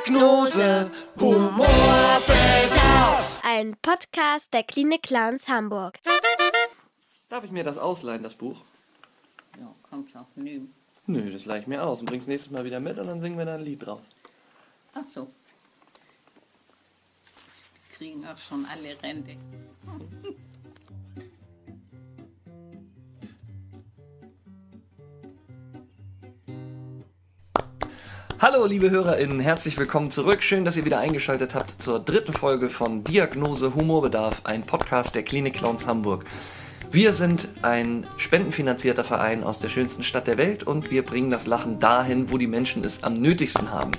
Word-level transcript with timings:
Diagnose 0.00 0.90
Humorbedarf. 1.18 2.22
Ein 3.42 3.76
Podcast 3.82 4.54
der 4.54 4.62
Klinik 4.62 5.02
Clowns 5.02 5.46
Hamburg. 5.46 5.98
Darf 7.28 7.44
ich 7.44 7.50
mir 7.50 7.64
das 7.64 7.76
ausleihen, 7.76 8.22
das 8.22 8.34
Buch? 8.34 8.62
Ja, 9.58 9.74
kannst 9.90 10.16
auch 10.16 10.24
nehmen. 10.36 10.74
Nö, 11.06 11.30
das 11.30 11.44
leih 11.44 11.58
ich 11.58 11.66
mir 11.66 11.84
aus 11.84 12.00
und 12.00 12.06
bring's 12.06 12.26
nächstes 12.26 12.50
Mal 12.50 12.64
wieder 12.64 12.80
mit 12.80 12.98
und 12.98 13.08
dann 13.08 13.20
singen 13.20 13.36
wir 13.36 13.44
da 13.44 13.56
ein 13.56 13.60
Lied 13.60 13.84
draus. 13.84 14.00
Ach 14.94 15.04
so. 15.04 15.28
Die 17.90 17.94
kriegen 17.94 18.26
auch 18.26 18.38
schon 18.38 18.64
alle 18.72 18.96
Rente. 19.02 19.36
Hallo, 28.42 28.64
liebe 28.64 28.88
HörerInnen, 28.88 29.38
herzlich 29.38 29.76
willkommen 29.76 30.10
zurück. 30.10 30.42
Schön, 30.42 30.64
dass 30.64 30.74
ihr 30.74 30.86
wieder 30.86 30.98
eingeschaltet 30.98 31.54
habt 31.54 31.82
zur 31.82 32.00
dritten 32.00 32.32
Folge 32.32 32.70
von 32.70 33.04
Diagnose 33.04 33.74
Humorbedarf, 33.74 34.40
ein 34.44 34.62
Podcast 34.62 35.14
der 35.14 35.24
Klinik 35.24 35.56
Clowns 35.56 35.86
Hamburg. 35.86 36.24
Wir 36.90 37.12
sind 37.12 37.50
ein 37.60 38.06
spendenfinanzierter 38.16 39.04
Verein 39.04 39.44
aus 39.44 39.58
der 39.58 39.68
schönsten 39.68 40.02
Stadt 40.04 40.26
der 40.26 40.38
Welt 40.38 40.62
und 40.62 40.90
wir 40.90 41.04
bringen 41.04 41.28
das 41.28 41.46
Lachen 41.46 41.80
dahin, 41.80 42.30
wo 42.30 42.38
die 42.38 42.46
Menschen 42.46 42.82
es 42.82 43.04
am 43.04 43.12
nötigsten 43.12 43.72
haben. 43.72 43.92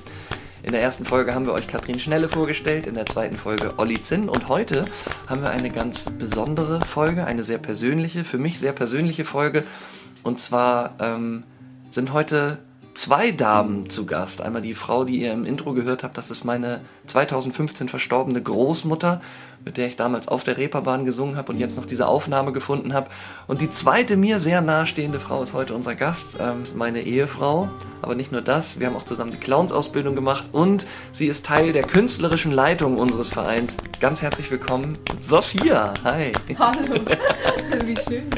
In 0.63 0.71
der 0.71 0.81
ersten 0.81 1.05
Folge 1.05 1.35
haben 1.35 1.45
wir 1.45 1.53
euch 1.53 1.67
Katrin 1.67 1.99
Schnelle 1.99 2.27
vorgestellt, 2.27 2.87
in 2.87 2.95
der 2.95 3.05
zweiten 3.05 3.35
Folge 3.35 3.75
Olli 3.77 4.01
Zinn 4.01 4.27
und 4.27 4.49
heute 4.49 4.85
haben 5.27 5.43
wir 5.43 5.51
eine 5.51 5.69
ganz 5.69 6.05
besondere 6.17 6.81
Folge, 6.81 7.25
eine 7.25 7.43
sehr 7.43 7.59
persönliche, 7.59 8.23
für 8.23 8.39
mich 8.39 8.57
sehr 8.57 8.73
persönliche 8.73 9.23
Folge. 9.23 9.65
Und 10.23 10.39
zwar 10.39 10.95
ähm, 10.99 11.43
sind 11.91 12.11
heute 12.11 12.57
zwei 12.93 13.31
Damen 13.31 13.89
zu 13.89 14.05
Gast. 14.05 14.41
Einmal 14.41 14.61
die 14.61 14.75
Frau, 14.75 15.03
die 15.03 15.21
ihr 15.21 15.33
im 15.33 15.45
Intro 15.45 15.73
gehört 15.73 16.03
habt, 16.03 16.17
das 16.17 16.31
ist 16.31 16.43
meine 16.43 16.81
2015 17.07 17.89
verstorbene 17.89 18.41
Großmutter, 18.41 19.21
mit 19.63 19.77
der 19.77 19.87
ich 19.87 19.95
damals 19.95 20.27
auf 20.27 20.43
der 20.43 20.57
Reeperbahn 20.57 21.05
gesungen 21.05 21.35
habe 21.35 21.51
und 21.51 21.59
jetzt 21.59 21.77
noch 21.77 21.85
diese 21.85 22.07
Aufnahme 22.07 22.51
gefunden 22.51 22.93
habe. 22.93 23.09
Und 23.47 23.61
die 23.61 23.69
zweite 23.69 24.17
mir 24.17 24.39
sehr 24.39 24.61
nahestehende 24.61 25.19
Frau 25.19 25.41
ist 25.41 25.53
heute 25.53 25.73
unser 25.73 25.95
Gast, 25.95 26.37
ähm, 26.39 26.63
meine 26.75 27.01
Ehefrau. 27.01 27.69
Aber 28.01 28.15
nicht 28.15 28.31
nur 28.31 28.41
das, 28.41 28.79
wir 28.79 28.87
haben 28.87 28.95
auch 28.95 29.05
zusammen 29.05 29.31
die 29.31 29.37
Clownsausbildung 29.37 30.15
gemacht 30.15 30.49
und 30.51 30.85
sie 31.11 31.27
ist 31.27 31.45
Teil 31.45 31.73
der 31.73 31.83
künstlerischen 31.83 32.51
Leitung 32.51 32.97
unseres 32.97 33.29
Vereins. 33.29 33.77
Ganz 33.99 34.21
herzlich 34.21 34.49
willkommen, 34.51 34.97
Sophia. 35.21 35.93
Hi. 36.03 36.31
Hallo, 36.57 37.01
wie 37.85 37.95
schön. 37.95 38.29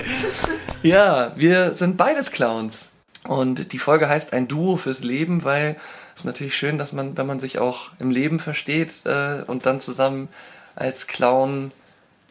Ja, 0.83 1.31
wir 1.35 1.73
sind 1.73 1.97
beides 1.97 2.31
Clowns. 2.31 2.92
Und 3.27 3.71
die 3.71 3.79
Folge 3.79 4.09
heißt 4.09 4.33
ein 4.33 4.47
Duo 4.47 4.75
fürs 4.77 5.02
Leben, 5.03 5.43
weil 5.43 5.77
es 6.13 6.21
ist 6.21 6.25
natürlich 6.25 6.55
schön, 6.55 6.77
dass 6.77 6.91
man, 6.91 7.16
wenn 7.17 7.25
man 7.25 7.39
sich 7.39 7.57
auch 7.59 7.91
im 7.99 8.11
Leben 8.11 8.39
versteht 8.39 8.91
äh, 9.05 9.43
und 9.47 9.66
dann 9.66 9.79
zusammen 9.79 10.27
als 10.75 11.07
Clown 11.07 11.71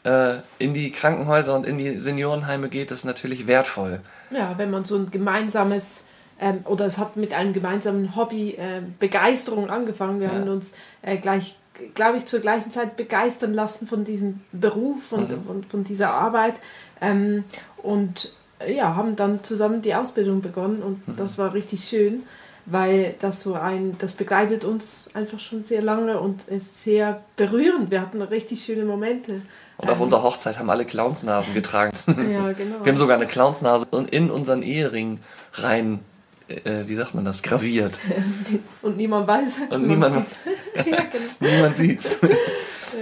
äh, 0.04 0.36
in 0.58 0.74
die 0.74 0.90
Krankenhäuser 0.92 1.54
und 1.54 1.64
in 1.64 1.78
die 1.78 1.98
Seniorenheime 2.00 2.68
geht, 2.68 2.90
ist 2.90 3.04
natürlich 3.04 3.46
wertvoll. 3.46 4.00
Ja, 4.30 4.54
wenn 4.58 4.70
man 4.70 4.84
so 4.84 4.96
ein 4.96 5.10
gemeinsames 5.10 6.04
ähm, 6.40 6.60
oder 6.64 6.84
es 6.86 6.98
hat 6.98 7.16
mit 7.16 7.32
einem 7.32 7.52
gemeinsamen 7.52 8.16
Hobby 8.16 8.50
äh, 8.52 8.82
Begeisterung 8.98 9.70
angefangen. 9.70 10.20
Wir 10.20 10.26
Ja. 10.28 10.34
haben 10.34 10.48
uns 10.48 10.74
äh, 11.02 11.16
gleich, 11.16 11.56
glaube 11.94 12.18
ich, 12.18 12.24
zur 12.26 12.40
gleichen 12.40 12.70
Zeit 12.70 12.96
begeistern 12.96 13.54
lassen 13.54 13.86
von 13.86 14.04
diesem 14.04 14.40
Beruf 14.52 15.12
und 15.12 15.30
Mhm. 15.30 15.44
von, 15.44 15.64
von 15.64 15.84
dieser 15.84 16.12
Arbeit 16.12 16.60
ähm, 17.00 17.44
und 17.76 18.32
ja, 18.70 18.94
haben 18.96 19.16
dann 19.16 19.42
zusammen 19.42 19.82
die 19.82 19.94
Ausbildung 19.94 20.40
begonnen 20.42 20.82
und 20.82 21.06
Mhm. 21.08 21.16
das 21.16 21.38
war 21.38 21.52
richtig 21.54 21.84
schön, 21.84 22.22
weil 22.66 23.14
das 23.18 23.42
so 23.42 23.54
ein, 23.54 23.96
das 23.98 24.12
begleitet 24.12 24.62
uns 24.64 25.08
einfach 25.14 25.38
schon 25.40 25.64
sehr 25.64 25.82
lange 25.82 26.20
und 26.20 26.42
ist 26.48 26.82
sehr 26.82 27.22
berührend. 27.36 27.90
Wir 27.90 28.00
hatten 28.00 28.22
richtig 28.22 28.64
schöne 28.64 28.84
Momente. 28.84 29.42
Und 29.78 29.88
auf 29.90 29.96
Ähm, 29.96 30.02
unserer 30.02 30.22
Hochzeit 30.22 30.58
haben 30.60 30.70
alle 30.70 30.84
Clownsnasen 30.84 31.54
getragen. 31.54 31.92
Ja, 32.30 32.52
genau. 32.52 32.84
Wir 32.84 32.92
haben 32.92 32.96
sogar 32.96 33.16
eine 33.16 33.26
Clownsnase 33.26 33.86
in 34.12 34.30
unseren 34.30 34.62
Ehering 34.62 35.18
rein, 35.54 36.00
äh, 36.48 36.84
wie 36.86 36.94
sagt 36.94 37.14
man 37.16 37.24
das, 37.24 37.42
graviert. 37.42 37.98
Und 38.82 38.96
niemand 38.96 39.26
weiß. 39.26 39.56
Und 39.70 39.70
man 39.70 39.86
niemand- 39.88 40.12
sieht's. 40.14 40.36
ja, 40.76 40.82
genau. 40.82 41.06
Niemand 41.40 41.76
sieht's. 41.76 42.18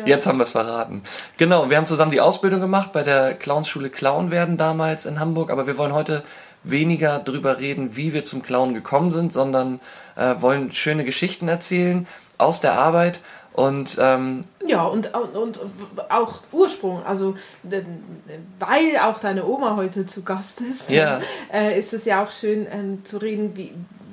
Jetzt 0.06 0.26
haben 0.26 0.38
wir 0.38 0.44
es 0.44 0.50
verraten. 0.50 1.02
Genau, 1.36 1.70
wir 1.70 1.76
haben 1.76 1.86
zusammen 1.86 2.10
die 2.10 2.20
Ausbildung 2.20 2.60
gemacht 2.60 2.92
bei 2.92 3.02
der 3.02 3.34
Clownsschule 3.34 3.90
Clown 3.90 4.30
werden 4.30 4.56
damals 4.56 5.06
in 5.06 5.20
Hamburg, 5.20 5.50
aber 5.50 5.66
wir 5.66 5.76
wollen 5.78 5.92
heute 5.92 6.22
weniger 6.62 7.18
drüber 7.18 7.58
reden, 7.58 7.96
wie 7.96 8.12
wir 8.12 8.24
zum 8.24 8.42
Clown 8.42 8.74
gekommen 8.74 9.10
sind, 9.10 9.32
sondern 9.32 9.80
äh, 10.16 10.34
wollen 10.40 10.72
schöne 10.72 11.04
Geschichten 11.04 11.48
erzählen 11.48 12.06
aus 12.38 12.60
der 12.60 12.74
Arbeit 12.78 13.20
und 13.52 13.96
ähm, 14.00 14.42
Ja, 14.66 14.84
und, 14.84 15.12
und, 15.14 15.36
und 15.36 15.60
auch 16.10 16.40
Ursprung, 16.52 17.02
also 17.04 17.34
weil 18.58 18.98
auch 19.02 19.18
deine 19.18 19.44
Oma 19.46 19.76
heute 19.76 20.06
zu 20.06 20.22
Gast 20.22 20.60
ist, 20.60 20.90
Ja. 20.90 21.18
äh, 21.52 21.78
ist 21.78 21.92
es 21.92 22.04
ja 22.04 22.22
auch 22.22 22.30
schön 22.30 22.66
ähm, 22.70 23.04
zu 23.04 23.18
reden, 23.18 23.56
wie, 23.56 23.72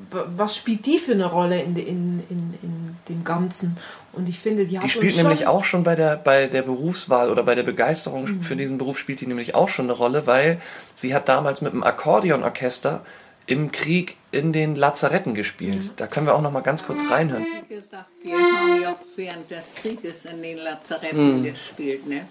was 0.10 0.56
spielt 0.56 0.86
die 0.86 0.98
für 0.98 1.12
eine 1.12 1.26
Rolle 1.26 1.62
in, 1.62 1.76
in, 1.76 2.24
in, 2.30 2.54
in 2.62 2.96
dem 3.10 3.24
Ganzen. 3.24 3.78
Und 4.18 4.28
ich 4.28 4.40
finde, 4.40 4.66
die 4.66 4.80
die 4.80 4.90
spielt 4.90 5.14
schon, 5.14 5.24
nämlich 5.24 5.46
auch 5.46 5.64
schon 5.64 5.84
bei 5.84 5.94
der, 5.96 6.18
bei 6.18 6.48
der 6.48 6.64
Berufswahl 6.64 7.30
oder 7.30 7.44
bei 7.44 7.54
der 7.54 7.62
Begeisterung 7.62 8.42
für 8.42 8.56
diesen 8.56 8.80
Beruf 8.80 8.98
spielt 8.98 9.22
die 9.22 9.28
nämlich 9.28 9.54
auch 9.54 9.70
schon 9.70 9.86
eine 9.86 9.94
Rolle, 9.94 10.26
weil 10.26 10.60
sie 10.96 11.14
hat 11.14 11.30
damals 11.30 11.62
mit 11.62 11.72
einem 11.72 11.84
Akkordeonorchester 11.84 13.06
im 13.46 13.72
Krieg 13.72 14.18
in 14.32 14.54
den 14.54 14.76
Lazaretten 14.76 15.36
gespielt. 15.36 15.92
Da 15.98 16.08
können 16.08 16.26
wir 16.26 16.34
auch 16.34 16.42
noch 16.42 16.52
mal 16.52 16.62
ganz 16.62 16.84
kurz 16.84 17.02
reinhören. 17.10 17.46
Wie 17.68 17.76
gesagt, 17.76 18.10
wir 18.24 18.34
haben 18.34 18.82
ja 18.82 18.94
auch 18.94 19.00
während 19.16 19.52
des 19.52 19.72
Krieges 19.76 20.26
in 20.26 20.42
den 20.42 20.58
Lazaretten 20.58 21.44
gespielt, 21.44 22.08
ne? 22.08 22.28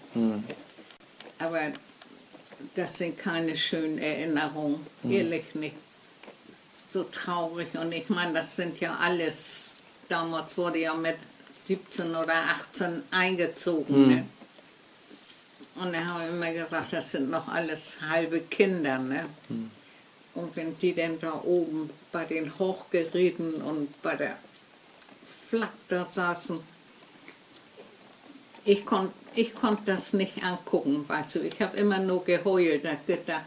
Aber 1.39 1.61
das 2.75 2.99
sind 2.99 3.17
keine 3.17 3.57
schönen 3.57 3.99
Erinnerungen, 3.99 4.85
ehrlich 5.09 5.55
nicht. 5.55 5.77
So 6.89 7.05
traurig 7.05 7.69
und 7.81 7.93
ich 7.93 8.09
meine, 8.09 8.33
das 8.35 8.57
sind 8.57 8.81
ja 8.81 8.97
alles, 9.01 9.77
damals 10.09 10.57
wurde 10.57 10.81
ja 10.81 10.95
mit 10.95 11.17
17 11.67 12.15
oder 12.15 12.35
18 12.35 13.03
eingezogen, 13.11 14.09
ne? 14.09 14.27
Und 15.75 15.93
da 15.93 16.05
haben 16.05 16.21
wir 16.21 16.29
immer 16.29 16.53
gesagt, 16.53 16.93
das 16.93 17.11
sind 17.11 17.29
noch 17.29 17.49
alles 17.49 17.99
halbe 18.01 18.41
Kinder, 18.41 18.99
ne? 18.99 19.27
Und 20.35 20.55
wenn 20.55 20.79
die 20.79 20.93
denn 20.93 21.19
da 21.19 21.41
oben 21.43 21.91
bei 22.13 22.25
den 22.25 22.59
Hochgeräten 22.59 23.63
und 23.63 24.03
bei 24.03 24.17
der 24.17 24.37
Flak 25.25 25.73
da 25.89 26.07
saßen, 26.07 26.61
ich 28.65 28.85
konnte 28.85 29.13
ich 29.37 29.55
konnt 29.55 29.87
das 29.87 30.15
nicht 30.15 30.43
angucken, 30.43 31.05
weißt 31.07 31.37
du. 31.37 31.41
Ich 31.41 31.61
habe 31.61 31.77
immer 31.77 31.99
nur 31.99 32.25
geheult 32.25 32.85
und 32.85 33.07
gedacht, 33.07 33.45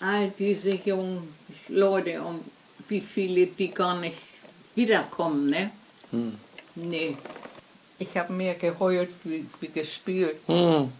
all 0.00 0.30
diese 0.30 0.70
jungen 0.70 1.34
Leute 1.68 2.22
und 2.22 2.42
wie 2.88 3.02
viele, 3.02 3.46
die 3.46 3.70
gar 3.70 4.00
nicht 4.00 4.18
wiederkommen, 4.74 5.50
ne? 5.50 5.70
Nee. 6.82 7.16
Ich 7.98 8.16
habe 8.16 8.32
mehr 8.32 8.54
geheult 8.54 9.10
wie, 9.24 9.46
wie 9.60 9.68
gespielt. 9.68 10.40
Hm. 10.46 10.90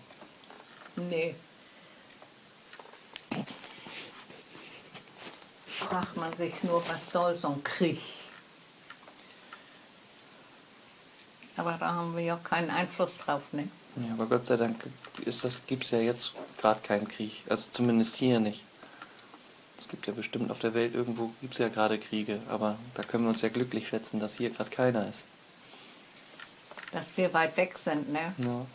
Nee. 0.96 1.34
Fragt 5.66 6.16
man 6.16 6.36
sich 6.36 6.52
nur, 6.62 6.86
was 6.88 7.10
soll 7.10 7.36
so 7.36 7.48
ein 7.48 7.64
Krieg? 7.64 7.98
Aber 11.56 11.72
da 11.72 11.94
haben 11.94 12.16
wir 12.16 12.22
ja 12.22 12.36
keinen 12.42 12.70
Einfluss 12.70 13.18
drauf, 13.18 13.52
ne? 13.52 13.68
Ja, 13.96 14.12
aber 14.12 14.26
Gott 14.26 14.46
sei 14.46 14.56
Dank 14.56 14.82
gibt 15.66 15.84
es 15.84 15.90
ja 15.90 15.98
jetzt 15.98 16.34
gerade 16.58 16.80
keinen 16.80 17.08
Krieg. 17.08 17.44
Also 17.48 17.70
zumindest 17.70 18.16
hier 18.16 18.40
nicht. 18.40 18.62
Es 19.78 19.88
gibt 19.88 20.06
ja 20.06 20.12
bestimmt 20.12 20.50
auf 20.50 20.58
der 20.58 20.74
Welt 20.74 20.94
irgendwo, 20.94 21.32
gibt 21.40 21.54
es 21.54 21.58
ja 21.58 21.68
gerade 21.68 21.98
Kriege. 21.98 22.40
Aber 22.48 22.78
da 22.94 23.02
können 23.02 23.24
wir 23.24 23.30
uns 23.30 23.42
ja 23.42 23.48
glücklich 23.48 23.88
schätzen, 23.88 24.20
dass 24.20 24.36
hier 24.36 24.50
gerade 24.50 24.70
keiner 24.70 25.08
ist. 25.08 25.24
Dass 26.92 27.16
wir 27.16 27.32
weit 27.32 27.56
weg 27.56 27.78
sind, 27.78 28.12
ne? 28.12 28.34
Ja. 28.38 28.66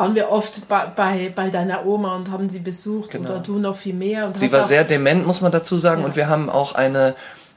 Waren 0.00 0.14
wir 0.14 0.30
oft 0.30 0.66
bei, 0.68 0.86
bei, 0.86 1.32
bei 1.34 1.50
deiner 1.50 1.84
Oma 1.86 2.16
und 2.16 2.30
haben 2.30 2.48
sie 2.48 2.58
besucht 2.60 3.10
Genau. 3.10 3.28
oder 3.30 3.38
du 3.40 3.58
noch 3.58 3.76
viel 3.76 3.94
mehr. 3.94 4.26
Und 4.26 4.36
Sie 4.38 4.50
war 4.52 4.64
sehr 4.64 4.84
dement, 4.84 5.26
muss 5.26 5.40
man 5.42 5.52
dazu 5.52 5.76
sagen. 5.78 6.00
Ja. 6.00 6.06
Und 6.06 6.16
wir 6.16 6.28
haben 6.28 6.48
auch 6.48 6.74
eine, 6.74 7.14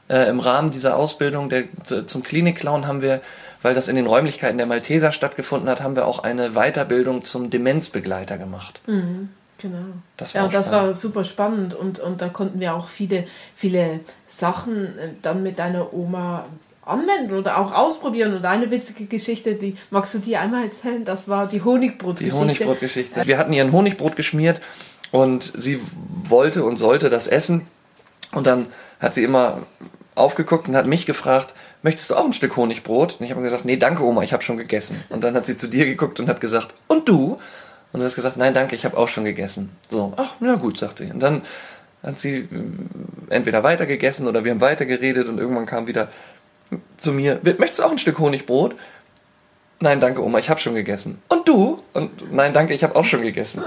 äh, 0.08 0.28
im 0.28 0.40
Rahmen 0.40 0.70
dieser 0.70 0.96
Ausbildung 0.96 1.48
der, 1.48 1.64
zu- 1.84 2.04
zum 2.06 2.22
Klinikclown 2.22 2.86
haben 2.86 3.00
wir, 3.00 3.20
weil 3.62 3.74
das 3.74 3.88
in 3.88 3.96
den 3.96 4.06
Räumlichkeiten 4.06 4.58
der 4.58 4.66
Malteser 4.66 5.10
stattgefunden 5.10 5.68
hat, 5.70 5.80
haben 5.82 5.96
wir 5.96 6.06
auch 6.06 6.18
eine 6.22 6.50
Weiterbildung 6.50 7.24
zum 7.24 7.48
Demenzbegleiter 7.48 8.36
gemacht. 8.36 8.80
Genau. 8.86 9.78
Das 10.18 10.34
war 10.34 10.42
ja, 10.42 10.48
das 10.48 10.66
spannend. 10.66 10.86
war 10.88 10.94
super 10.94 11.24
spannend 11.24 11.74
und, 11.74 11.98
und 11.98 12.20
da 12.20 12.28
konnten 12.28 12.60
wir 12.60 12.74
auch 12.74 12.88
viele, 12.88 13.24
viele 13.54 14.00
Sachen 14.26 14.98
äh, 14.98 15.08
dann 15.22 15.42
mit 15.42 15.58
deiner 15.58 15.94
Oma 15.94 16.44
anwenden 16.86 17.34
oder 17.34 17.58
auch 17.58 17.72
ausprobieren. 17.72 18.34
Und 18.34 18.44
eine 18.44 18.70
witzige 18.70 19.06
Geschichte, 19.06 19.54
die 19.54 19.74
magst 19.90 20.14
du 20.14 20.18
dir 20.18 20.40
einmal 20.40 20.64
erzählen, 20.64 21.04
das 21.04 21.28
war 21.28 21.46
die 21.46 21.58
Die 21.58 21.64
Honigbrotgeschichte. 21.64 22.38
Honigbrotgeschichte. 22.38 23.26
Wir 23.26 23.38
hatten 23.38 23.52
ihr 23.52 23.64
ein 23.64 23.72
Honigbrot 23.72 24.16
geschmiert 24.16 24.60
und 25.10 25.52
sie 25.54 25.80
wollte 26.28 26.64
und 26.64 26.76
sollte 26.76 27.10
das 27.10 27.26
essen. 27.26 27.62
Und 28.32 28.46
dann 28.46 28.66
hat 29.00 29.14
sie 29.14 29.22
immer 29.22 29.62
aufgeguckt 30.14 30.68
und 30.68 30.76
hat 30.76 30.86
mich 30.86 31.06
gefragt, 31.06 31.54
möchtest 31.82 32.10
du 32.10 32.16
auch 32.16 32.24
ein 32.24 32.34
Stück 32.34 32.56
Honigbrot? 32.56 33.16
Und 33.18 33.24
ich 33.24 33.30
habe 33.30 33.42
gesagt, 33.42 33.64
nee, 33.64 33.76
danke 33.76 34.04
Oma, 34.04 34.22
ich 34.22 34.32
habe 34.32 34.42
schon 34.42 34.56
gegessen. 34.56 35.02
Und 35.08 35.24
dann 35.24 35.34
hat 35.34 35.46
sie 35.46 35.56
zu 35.56 35.68
dir 35.68 35.84
geguckt 35.86 36.20
und 36.20 36.28
hat 36.28 36.40
gesagt, 36.40 36.74
und 36.88 37.08
du? 37.08 37.38
Und 37.92 38.00
du 38.00 38.06
hast 38.06 38.16
gesagt, 38.16 38.36
nein, 38.36 38.54
danke, 38.54 38.74
ich 38.74 38.84
habe 38.84 38.96
auch 38.96 39.08
schon 39.08 39.24
gegessen. 39.24 39.70
So, 39.88 40.14
ach, 40.16 40.34
na 40.40 40.56
gut, 40.56 40.78
sagt 40.78 40.98
sie. 40.98 41.10
Und 41.12 41.20
dann 41.20 41.42
hat 42.02 42.18
sie 42.18 42.38
äh, 42.38 42.46
entweder 43.30 43.62
weiter 43.62 43.86
gegessen 43.86 44.26
oder 44.26 44.44
wir 44.44 44.50
haben 44.50 44.60
weiter 44.60 44.84
geredet 44.86 45.28
und 45.28 45.38
irgendwann 45.38 45.66
kam 45.66 45.86
wieder 45.86 46.08
zu 46.96 47.12
mir, 47.12 47.40
möchtest 47.42 47.78
du 47.78 47.84
auch 47.84 47.90
ein 47.90 47.98
Stück 47.98 48.18
Honigbrot? 48.18 48.74
Nein, 49.80 50.00
danke, 50.00 50.22
Oma, 50.22 50.38
ich 50.38 50.48
habe 50.50 50.60
schon 50.60 50.74
gegessen. 50.74 51.20
Und 51.28 51.48
du? 51.48 51.82
Und 51.92 52.32
nein, 52.32 52.54
danke, 52.54 52.74
ich 52.74 52.84
habe 52.84 52.96
auch 52.96 53.04
schon 53.04 53.22
gegessen. 53.22 53.64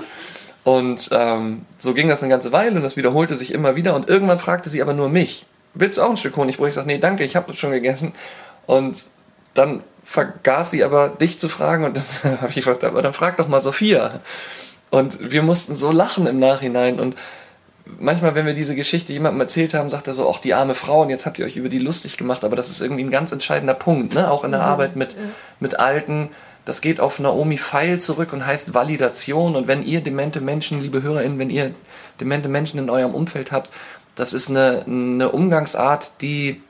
Und 0.64 1.10
ähm, 1.12 1.66
so 1.78 1.94
ging 1.94 2.10
das 2.10 2.22
eine 2.22 2.30
ganze 2.30 2.52
Weile 2.52 2.76
und 2.76 2.84
das 2.84 2.98
wiederholte 2.98 3.36
sich 3.36 3.54
immer 3.54 3.76
wieder. 3.76 3.96
Und 3.96 4.10
irgendwann 4.10 4.40
fragte 4.40 4.70
sie 4.70 4.82
aber 4.82 4.94
nur 4.94 5.10
mich, 5.10 5.46
willst 5.74 5.98
du 5.98 6.02
auch 6.02 6.10
ein 6.10 6.18
Stück 6.18 6.36
Honigbrot? 6.36 6.70
Ich 6.70 6.74
sage, 6.74 6.88
nee, 6.88 6.98
danke, 6.98 7.24
ich 7.24 7.36
habe 7.36 7.54
schon 7.56 7.72
gegessen. 7.72 8.14
Und 8.66 9.06
dann 9.54 9.84
vergaß 10.04 10.72
sie 10.72 10.84
aber, 10.84 11.10
dich 11.10 11.40
zu 11.40 11.50
fragen. 11.50 11.86
Und 11.86 12.00
dann 12.24 12.42
habe 12.42 12.50
ich 12.50 12.56
gefragt, 12.56 12.84
aber 12.84 13.02
dann 13.02 13.14
frag 13.14 13.38
doch 13.38 13.48
mal 13.48 13.62
Sophia. 13.62 14.20
Und 14.90 15.32
wir 15.32 15.42
mussten 15.42 15.76
so 15.76 15.92
lachen 15.92 16.28
im 16.28 16.40
Nachhinein. 16.40 17.00
Und 17.00 17.16
manchmal, 18.00 18.36
wenn 18.36 18.46
wir 18.46 18.54
diese 18.54 18.76
Geschichte 18.76 19.14
jemandem 19.14 19.42
erzählt 19.42 19.74
haben, 19.74 19.90
sagt 19.90 20.08
er 20.08 20.14
so, 20.14 20.28
auch 20.28 20.40
die 20.40 20.54
arme 20.54 20.76
Frau, 20.76 21.02
und 21.02 21.10
jetzt 21.10 21.26
habt 21.26 21.40
ihr 21.40 21.46
euch 21.46 21.56
über 21.56 21.70
die 21.70 21.80
lustig 21.80 22.18
gemacht, 22.18 22.44
aber 22.44 22.56
das 22.56 22.70
ist 22.70 22.82
irgendwie 22.82 23.04
ein 23.04 23.12
ganz 23.12 23.32
entscheidender 23.32 23.74
Punkt, 23.74 24.14
ne? 24.14 24.30
auch 24.32 24.44
in 24.44 24.52
der 24.52 24.62
Arbeit 24.62 24.96
mit, 24.96 25.16
mit 25.60 25.80
Alten. 25.80 26.30
Das 26.66 26.82
geht 26.82 27.00
auf 27.00 27.20
Naomi 27.20 27.58
Feil 27.58 28.00
zurück 28.00 28.34
und 28.34 28.46
heißt 28.46 28.74
Validation. 28.74 29.56
Und 29.56 29.70
wenn 29.70 29.86
ihr 29.86 30.02
demente 30.02 30.42
Menschen, 30.42 30.82
liebe 30.82 31.02
HörerInnen, 31.02 31.40
wenn 31.40 31.50
ihr 31.50 31.74
demente 32.20 32.50
Menschen 32.50 32.78
in 32.78 32.90
eurem 32.90 33.16
Umfeld 33.16 33.54
habt, 33.54 33.70
das 34.16 34.34
ist 34.34 34.50
eine, 34.50 34.84
eine 34.86 35.30
Umgangsart, 35.32 36.12
die 36.22 36.62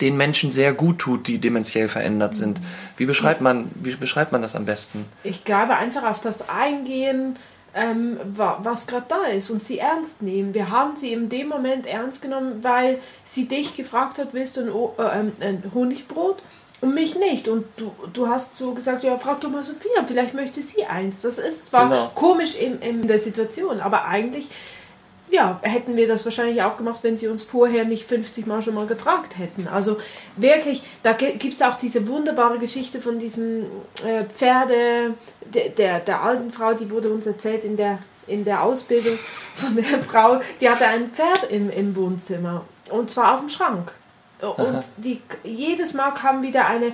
den 0.00 0.16
Menschen 0.16 0.50
sehr 0.50 0.72
gut 0.72 0.98
tut, 0.98 1.26
die 1.26 1.38
dementiell 1.38 1.88
verändert 1.88 2.34
sind. 2.34 2.60
Wie 2.96 3.06
beschreibt 3.06 3.40
man, 3.40 3.70
wie 3.74 3.94
beschreibt 3.96 4.32
man 4.32 4.42
das 4.42 4.56
am 4.56 4.64
besten? 4.64 5.04
Ich 5.22 5.44
glaube 5.44 5.76
einfach 5.76 6.04
auf 6.04 6.20
das 6.20 6.48
Eingehen, 6.48 7.36
ähm, 7.74 8.18
wa- 8.24 8.58
was 8.62 8.86
gerade 8.86 9.06
da 9.08 9.24
ist 9.24 9.50
und 9.50 9.62
sie 9.62 9.78
ernst 9.78 10.22
nehmen. 10.22 10.54
Wir 10.54 10.70
haben 10.70 10.96
sie 10.96 11.12
in 11.12 11.28
dem 11.28 11.48
Moment 11.48 11.86
ernst 11.86 12.22
genommen, 12.22 12.62
weil 12.62 12.98
sie 13.24 13.46
dich 13.46 13.74
gefragt 13.76 14.18
hat, 14.18 14.28
willst 14.32 14.56
du 14.56 14.62
ein, 14.62 14.70
O- 14.72 14.94
äh, 14.98 15.18
ähm, 15.20 15.32
ein 15.40 15.62
Honigbrot? 15.74 16.42
Und 16.82 16.94
mich 16.94 17.14
nicht. 17.14 17.46
Und 17.46 17.66
du, 17.76 17.92
du 18.14 18.28
hast 18.28 18.56
so 18.56 18.72
gesagt, 18.72 19.02
ja, 19.02 19.18
frag 19.18 19.40
doch 19.42 19.50
mal 19.50 19.62
Sophia, 19.62 20.02
vielleicht 20.06 20.32
möchte 20.32 20.62
sie 20.62 20.86
eins. 20.86 21.20
Das 21.20 21.38
ist 21.38 21.66
zwar 21.66 21.88
Genau. 21.90 22.10
komisch 22.14 22.54
in, 22.54 22.80
in 22.80 23.06
der 23.06 23.18
Situation, 23.18 23.80
aber 23.80 24.06
eigentlich 24.06 24.48
ja, 25.30 25.60
hätten 25.62 25.96
wir 25.96 26.08
das 26.08 26.24
wahrscheinlich 26.24 26.62
auch 26.62 26.76
gemacht, 26.76 27.00
wenn 27.02 27.16
sie 27.16 27.28
uns 27.28 27.42
vorher 27.42 27.84
nicht 27.84 28.08
50 28.08 28.46
Mal 28.46 28.62
schon 28.62 28.74
mal 28.74 28.86
gefragt 28.86 29.38
hätten. 29.38 29.68
Also 29.68 29.96
wirklich, 30.36 30.82
da 31.02 31.12
gibt 31.12 31.54
es 31.54 31.62
auch 31.62 31.76
diese 31.76 32.06
wunderbare 32.08 32.58
Geschichte 32.58 33.00
von 33.00 33.18
diesem 33.18 33.66
äh, 34.04 34.24
Pferde, 34.24 35.14
der, 35.54 35.68
der, 35.70 36.00
der 36.00 36.22
alten 36.22 36.50
Frau, 36.50 36.74
die 36.74 36.90
wurde 36.90 37.10
uns 37.10 37.26
erzählt 37.26 37.64
in 37.64 37.76
der, 37.76 37.98
in 38.26 38.44
der 38.44 38.62
Ausbildung 38.62 39.18
von 39.54 39.76
der 39.76 39.84
Frau, 40.08 40.40
die 40.60 40.68
hatte 40.68 40.86
ein 40.86 41.10
Pferd 41.10 41.50
im, 41.50 41.70
im 41.70 41.94
Wohnzimmer 41.96 42.64
und 42.90 43.10
zwar 43.10 43.34
auf 43.34 43.40
dem 43.40 43.48
Schrank. 43.48 43.94
Und 44.40 44.82
die, 44.96 45.20
jedes 45.44 45.92
Mal 45.92 46.12
kam 46.12 46.42
wieder 46.42 46.66
eine 46.66 46.92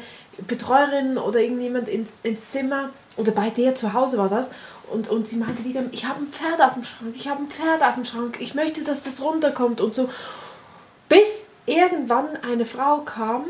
Betreuerin 0.48 1.16
oder 1.16 1.40
irgendjemand 1.40 1.88
ins, 1.88 2.20
ins 2.20 2.48
Zimmer 2.48 2.90
oder 3.16 3.32
bei 3.32 3.50
der 3.50 3.74
zu 3.74 3.92
Hause 3.92 4.18
war 4.18 4.28
das 4.28 4.50
und, 4.90 5.08
und 5.08 5.26
sie 5.26 5.36
meinte 5.36 5.64
wieder, 5.64 5.82
ich 5.92 6.06
habe 6.06 6.20
ein 6.20 6.28
Pferd 6.28 6.60
auf 6.60 6.74
dem 6.74 6.82
Schrank, 6.82 7.14
ich 7.14 7.28
habe 7.28 7.42
ein 7.42 7.48
Pferd 7.48 7.82
auf 7.82 7.94
dem 7.94 8.04
Schrank, 8.04 8.38
ich 8.40 8.54
möchte, 8.54 8.82
dass 8.82 9.02
das 9.02 9.20
runterkommt 9.22 9.80
und 9.80 9.94
so. 9.94 10.08
Bis 11.08 11.44
irgendwann 11.66 12.36
eine 12.36 12.64
Frau 12.64 13.00
kam 13.00 13.46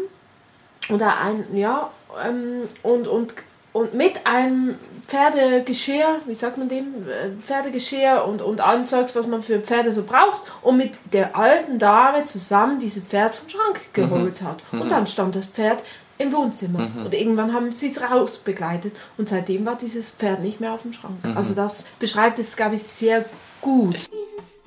oder 0.91 1.19
ein, 1.19 1.57
ja, 1.57 1.91
ähm, 2.27 2.63
und, 2.83 3.09
und, 3.09 3.35
und 3.73 3.95
mit 3.95 4.27
einem 4.27 4.79
Pferdegeschirr, 5.07 6.21
wie 6.27 6.35
sagt 6.35 6.59
man 6.59 6.69
dem, 6.69 7.09
Äh, 7.09 7.31
Pferdegeschirr 7.41 8.25
und, 8.27 8.43
und 8.43 8.61
allem 8.61 8.87
Zeugs, 8.87 9.15
was 9.15 9.27
man 9.27 9.41
für 9.41 9.61
Pferde 9.61 9.93
so 9.93 10.03
braucht, 10.03 10.43
und 10.63 10.77
mit 10.77 10.99
der 11.13 11.37
alten 11.37 11.79
Dame 11.79 12.25
zusammen 12.25 12.79
dieses 12.79 13.05
Pferd 13.05 13.35
vom 13.35 13.49
Schrank 13.49 13.81
geholt 13.93 14.43
hat. 14.43 14.63
Und 14.73 14.91
dann 14.91 15.07
stand 15.07 15.35
das 15.37 15.47
Pferd 15.47 15.85
im 16.19 16.33
Wohnzimmer. 16.33 16.89
Und 17.05 17.15
irgendwann 17.15 17.53
haben 17.53 17.71
sie 17.71 17.89
es 17.89 18.01
rausbegleitet 18.01 18.95
und 19.19 19.29
seitdem 19.29 19.67
war 19.67 19.77
dieses 19.77 20.11
Pferd 20.11 20.41
nicht 20.41 20.61
mehr 20.61 20.73
auf 20.73 20.83
dem 20.83 20.93
Schrank. 20.93 21.19
Also 21.35 21.55
das 21.55 21.85
beschreibt 21.99 22.39
es, 22.39 22.57
glaube 22.57 22.77
ich, 22.77 22.83
sehr 22.83 23.25
gut. 23.61 23.97
Dieses 23.97 24.61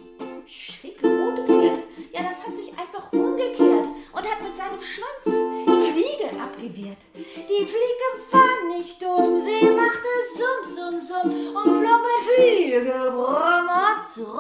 schicke 0.46 1.08
rote 1.08 1.46
Pferd, 1.46 1.80
ja, 2.14 2.22
das 2.22 2.46
hat 2.46 2.56
sich 2.56 2.72
einfach 2.72 3.12
umgekehrt 3.12 3.88
und 4.12 4.24
hat 4.24 4.42
mit 4.42 4.56
seinem 4.56 4.80
Schwanz 4.82 5.24
die 5.26 5.92
Fliege 5.92 6.42
abgewehrt. 6.42 6.98
Die 7.16 7.66
Fliege 7.66 8.08
war 8.32 8.78
nicht 8.78 9.02
dumm, 9.02 9.42
sie 9.44 9.66
machte 9.70 10.10
Summ, 10.36 10.76
Summ, 10.76 11.00
Summ 11.00 11.56
und 11.56 11.64
flog 11.64 12.02
mit 12.04 12.22
Fliege, 12.36 13.12
brumm 13.12 13.70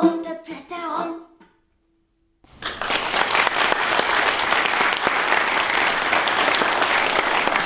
und 0.01 0.25
der 0.25 0.35
Pferd 0.35 0.69
herum. 0.69 1.28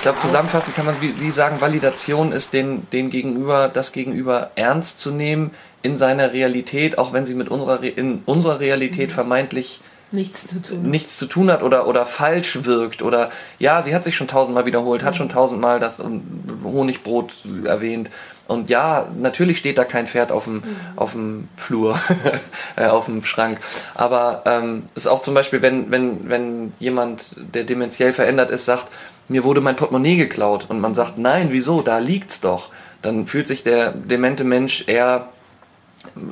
Glaube, 0.03 0.19
zusammenfassend 0.19 0.75
kann 0.75 0.85
man 0.85 1.01
wie, 1.01 1.19
wie 1.19 1.31
sagen, 1.31 1.59
Validation 1.61 2.31
ist 2.31 2.53
den, 2.53 2.87
den 2.91 3.09
Gegenüber, 3.09 3.69
das 3.69 3.91
Gegenüber 3.91 4.51
ernst 4.55 4.99
zu 4.99 5.11
nehmen 5.11 5.51
in 5.81 5.97
seiner 5.97 6.31
Realität, 6.33 6.97
auch 6.97 7.11
wenn 7.13 7.25
sie 7.25 7.33
mit 7.35 7.49
unserer, 7.49 7.81
Re- 7.81 7.87
in 7.87 8.21
unserer 8.25 8.59
Realität 8.59 9.11
vermeintlich 9.11 9.81
Nichts 10.11 10.45
zu 10.45 10.61
tun. 10.61 10.89
nichts 10.91 11.17
zu 11.17 11.25
tun 11.25 11.49
hat 11.51 11.63
oder, 11.63 11.87
oder 11.87 12.05
falsch 12.05 12.65
wirkt 12.65 13.01
oder 13.01 13.29
ja, 13.57 13.81
sie 13.81 13.95
hat 13.95 14.03
sich 14.03 14.15
schon 14.15 14.27
tausendmal 14.27 14.67
wiederholt, 14.67 15.03
hat 15.03 15.17
schon 15.17 15.27
tausendmal 15.27 15.79
das 15.79 15.97
ähm, 15.99 16.21
Honigbrot 16.63 17.33
erwähnt 17.65 18.11
und 18.45 18.69
ja, 18.69 19.07
natürlich 19.17 19.57
steht 19.57 19.79
da 19.79 19.85
kein 19.85 20.05
Pferd 20.05 20.31
auf 20.31 20.43
dem, 20.43 20.61
auf 20.95 21.13
dem 21.13 21.47
Flur, 21.57 21.99
äh, 22.75 22.85
auf 22.85 23.05
dem 23.05 23.23
Schrank, 23.23 23.57
aber 23.95 24.43
ähm, 24.45 24.83
ist 24.93 25.07
auch 25.07 25.23
zum 25.23 25.33
Beispiel, 25.33 25.63
wenn, 25.63 25.89
wenn, 25.91 26.29
wenn 26.29 26.73
jemand, 26.79 27.35
der 27.37 27.63
dementiell 27.63 28.13
verändert 28.13 28.51
ist, 28.51 28.65
sagt, 28.65 28.87
mir 29.27 29.43
wurde 29.43 29.61
mein 29.61 29.75
Portemonnaie 29.75 30.17
geklaut 30.17 30.67
und 30.69 30.79
man 30.79 30.95
sagt, 30.95 31.17
nein, 31.17 31.47
wieso, 31.51 31.81
da 31.81 31.99
liegt's 31.99 32.41
doch, 32.41 32.69
dann 33.01 33.27
fühlt 33.27 33.47
sich 33.47 33.63
der 33.63 33.91
demente 33.91 34.43
Mensch 34.43 34.85
eher 34.87 35.29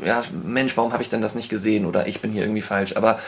ja, 0.04 0.24
Mensch, 0.44 0.76
warum 0.76 0.94
habe 0.94 1.04
ich 1.04 1.10
denn 1.10 1.22
das 1.22 1.36
nicht 1.36 1.50
gesehen 1.50 1.86
oder 1.86 2.08
ich 2.08 2.22
bin 2.22 2.32
hier 2.32 2.44
irgendwie 2.44 2.62
falsch. 2.62 2.96
Aber 2.96 3.20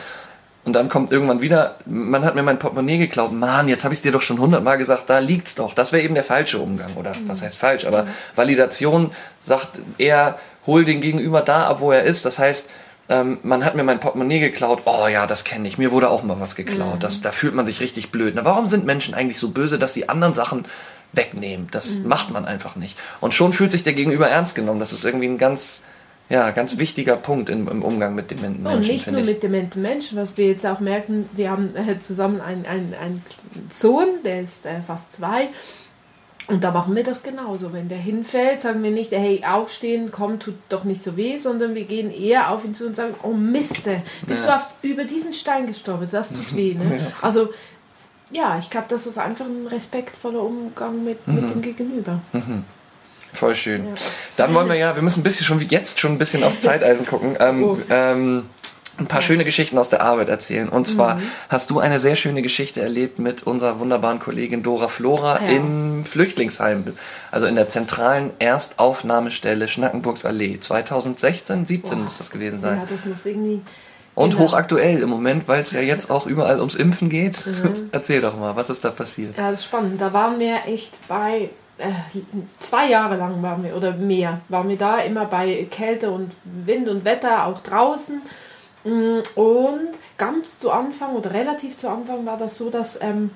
und 0.64 0.72
dann 0.72 0.88
kommt 0.88 1.12
irgendwann 1.12 1.42
wieder, 1.42 1.76
man 1.84 2.24
hat 2.24 2.34
mir 2.34 2.42
mein 2.42 2.58
Portemonnaie 2.58 2.96
geklaut. 2.96 3.32
Mann, 3.32 3.68
jetzt 3.68 3.84
habe 3.84 3.92
ich 3.92 3.98
es 3.98 4.02
dir 4.02 4.12
doch 4.12 4.22
schon 4.22 4.38
hundertmal 4.38 4.78
gesagt, 4.78 5.10
da 5.10 5.18
liegt's 5.18 5.54
doch. 5.54 5.74
Das 5.74 5.92
wäre 5.92 6.02
eben 6.02 6.14
der 6.14 6.24
falsche 6.24 6.58
Umgang. 6.58 6.94
Oder 6.96 7.14
was 7.26 7.42
heißt 7.42 7.58
falsch? 7.58 7.84
Aber 7.84 8.06
Validation 8.34 9.10
sagt 9.40 9.78
eher, 9.98 10.38
hol 10.66 10.86
den 10.86 11.02
Gegenüber 11.02 11.42
da 11.42 11.66
ab, 11.66 11.80
wo 11.80 11.92
er 11.92 12.04
ist. 12.04 12.24
Das 12.24 12.38
heißt, 12.38 12.70
ähm, 13.08 13.38
man 13.42 13.64
hat 13.64 13.74
mir 13.74 13.82
mein 13.84 14.00
Portemonnaie 14.00 14.40
geklaut. 14.40 14.82
Oh 14.86 15.06
ja, 15.06 15.26
das 15.26 15.44
kenne 15.44 15.68
ich. 15.68 15.78
Mir 15.78 15.92
wurde 15.92 16.08
auch 16.10 16.22
mal 16.22 16.40
was 16.40 16.56
geklaut. 16.56 17.02
Das, 17.02 17.20
da 17.20 17.32
fühlt 17.32 17.54
man 17.54 17.66
sich 17.66 17.80
richtig 17.80 18.10
blöd. 18.10 18.34
Na, 18.36 18.44
warum 18.44 18.66
sind 18.66 18.86
Menschen 18.86 19.14
eigentlich 19.14 19.38
so 19.38 19.50
böse, 19.50 19.78
dass 19.78 19.94
sie 19.94 20.08
anderen 20.08 20.34
Sachen 20.34 20.64
wegnehmen? 21.12 21.68
Das 21.70 21.98
macht 21.98 22.30
man 22.30 22.44
einfach 22.44 22.76
nicht. 22.76 22.98
Und 23.20 23.34
schon 23.34 23.52
fühlt 23.52 23.72
sich 23.72 23.82
der 23.82 23.92
Gegenüber 23.92 24.28
ernst 24.28 24.54
genommen. 24.54 24.80
Das 24.80 24.92
ist 24.92 25.04
irgendwie 25.04 25.26
ein 25.28 25.38
ganz, 25.38 25.82
ja, 26.30 26.50
ganz 26.50 26.78
wichtiger 26.78 27.16
Punkt 27.16 27.50
im, 27.50 27.68
im 27.68 27.82
Umgang 27.82 28.14
mit 28.14 28.30
den 28.30 28.40
Men- 28.40 28.62
Menschen. 28.62 28.78
Und 28.80 28.86
nicht 28.88 29.06
nur 29.10 29.20
ich. 29.20 29.26
mit 29.26 29.42
dementen 29.42 29.82
Menschen, 29.82 30.16
was 30.18 30.36
wir 30.38 30.46
jetzt 30.48 30.64
auch 30.64 30.80
merken, 30.80 31.28
wir 31.34 31.50
haben 31.50 31.76
äh, 31.76 31.98
zusammen 31.98 32.40
einen, 32.40 32.64
einen, 32.64 32.94
einen 32.94 33.22
Sohn, 33.68 34.08
der 34.24 34.40
ist 34.40 34.64
äh, 34.64 34.80
fast 34.80 35.12
zwei. 35.12 35.50
Und 36.46 36.62
da 36.62 36.72
machen 36.72 36.94
wir 36.94 37.04
das 37.04 37.22
genauso. 37.22 37.72
Wenn 37.72 37.88
der 37.88 37.96
hinfällt, 37.98 38.60
sagen 38.60 38.82
wir 38.82 38.90
nicht, 38.90 39.12
hey, 39.12 39.42
aufstehen, 39.46 40.10
komm, 40.12 40.38
tut 40.38 40.54
doch 40.68 40.84
nicht 40.84 41.02
so 41.02 41.16
weh, 41.16 41.38
sondern 41.38 41.74
wir 41.74 41.84
gehen 41.84 42.10
eher 42.12 42.50
auf 42.50 42.64
ihn 42.66 42.74
zu 42.74 42.86
und 42.86 42.94
sagen, 42.94 43.14
oh 43.22 43.32
Miste, 43.32 44.02
bist 44.26 44.44
Ja. 44.44 44.50
du 44.50 44.56
auf, 44.56 44.66
über 44.82 45.04
diesen 45.04 45.32
Stein 45.32 45.66
gestolpert, 45.66 46.12
das 46.12 46.30
tut 46.34 46.54
weh. 46.54 46.74
Ne? 46.74 47.00
Also, 47.22 47.48
ja, 48.30 48.58
ich 48.58 48.68
glaube, 48.68 48.86
das 48.88 49.06
ist 49.06 49.16
einfach 49.16 49.46
ein 49.46 49.66
respektvoller 49.68 50.42
Umgang 50.42 51.02
mit, 51.04 51.26
Mhm. 51.26 51.34
mit 51.34 51.50
dem 51.50 51.62
Gegenüber. 51.62 52.20
Voll 53.32 53.54
schön. 53.54 53.88
Dann 54.36 54.54
wollen 54.54 54.68
wir 54.68 54.76
ja, 54.76 54.94
wir 54.94 55.02
müssen 55.02 55.20
ein 55.20 55.24
bisschen 55.24 55.44
schon 55.46 55.60
wie 55.60 55.64
jetzt 55.66 55.98
schon 55.98 56.12
ein 56.12 56.18
bisschen 56.18 56.44
aufs 56.44 56.60
Zeiteisen 56.60 57.06
gucken. 57.06 57.36
Ähm, 57.40 57.64
Oh. 57.64 57.78
ähm, 57.90 58.44
ein 58.96 59.06
paar 59.06 59.22
schöne 59.22 59.44
Geschichten 59.44 59.76
aus 59.78 59.88
der 59.90 60.02
Arbeit 60.02 60.28
erzählen. 60.28 60.68
Und 60.68 60.86
zwar 60.86 61.20
hast 61.48 61.70
du 61.70 61.80
eine 61.80 61.98
sehr 61.98 62.14
schöne 62.16 62.42
Geschichte 62.42 62.80
erlebt 62.80 63.18
mit 63.18 63.42
unserer 63.42 63.80
wunderbaren 63.80 64.20
Kollegin 64.20 64.62
Dora 64.62 64.88
Flora 64.88 65.40
Ja. 65.42 65.48
im 65.48 66.04
Flüchtlingsheim, 66.06 66.94
also 67.30 67.46
in 67.46 67.56
der 67.56 67.68
zentralen 67.68 68.30
Erstaufnahmestelle 68.38 69.68
Schnackenburgs 69.68 70.24
Allee. 70.24 70.58
2016, 70.60 71.66
17 71.66 72.04
muss 72.04 72.18
das 72.18 72.30
gewesen 72.30 72.60
sein. 72.60 72.78
Ja, 72.78 72.86
das 72.88 73.04
muss 73.04 73.24
irgendwie. 73.26 73.62
Und 74.14 74.30
genau. 74.30 74.44
hochaktuell 74.44 75.00
im 75.02 75.08
Moment, 75.08 75.48
weil 75.48 75.62
es 75.62 75.72
ja 75.72 75.80
jetzt 75.80 76.08
auch 76.10 76.26
überall 76.26 76.60
ums 76.60 76.76
Impfen 76.76 77.08
geht. 77.08 77.42
Erzähl 77.92 78.20
doch 78.20 78.36
mal, 78.36 78.54
was 78.54 78.70
ist 78.70 78.84
da 78.84 78.90
passiert? 78.90 79.36
Ja, 79.36 79.50
das 79.50 79.60
ist 79.60 79.64
spannend. 79.64 80.00
Da 80.00 80.12
waren 80.12 80.38
wir 80.38 80.66
echt 80.66 81.00
bei. 81.08 81.50
Äh, 81.78 81.90
zwei 82.60 82.88
Jahre 82.88 83.16
lang 83.16 83.42
waren 83.42 83.64
wir, 83.64 83.74
oder 83.76 83.94
mehr, 83.94 84.40
waren 84.48 84.68
wir 84.68 84.78
da 84.78 84.98
immer 84.98 85.24
bei 85.24 85.66
Kälte 85.68 86.12
und 86.12 86.36
Wind 86.44 86.88
und 86.88 87.04
Wetter, 87.04 87.46
auch 87.46 87.58
draußen. 87.58 88.22
Mm, 88.84 89.20
Und 89.34 89.90
ganz 90.18 90.58
zu 90.58 90.70
Anfang 90.70 91.14
oder 91.16 91.32
relativ 91.32 91.76
zu 91.76 91.88
Anfang 91.88 92.26
war 92.26 92.36
das 92.36 92.56
so, 92.56 92.70
dass 92.70 93.00
ähm, 93.00 93.30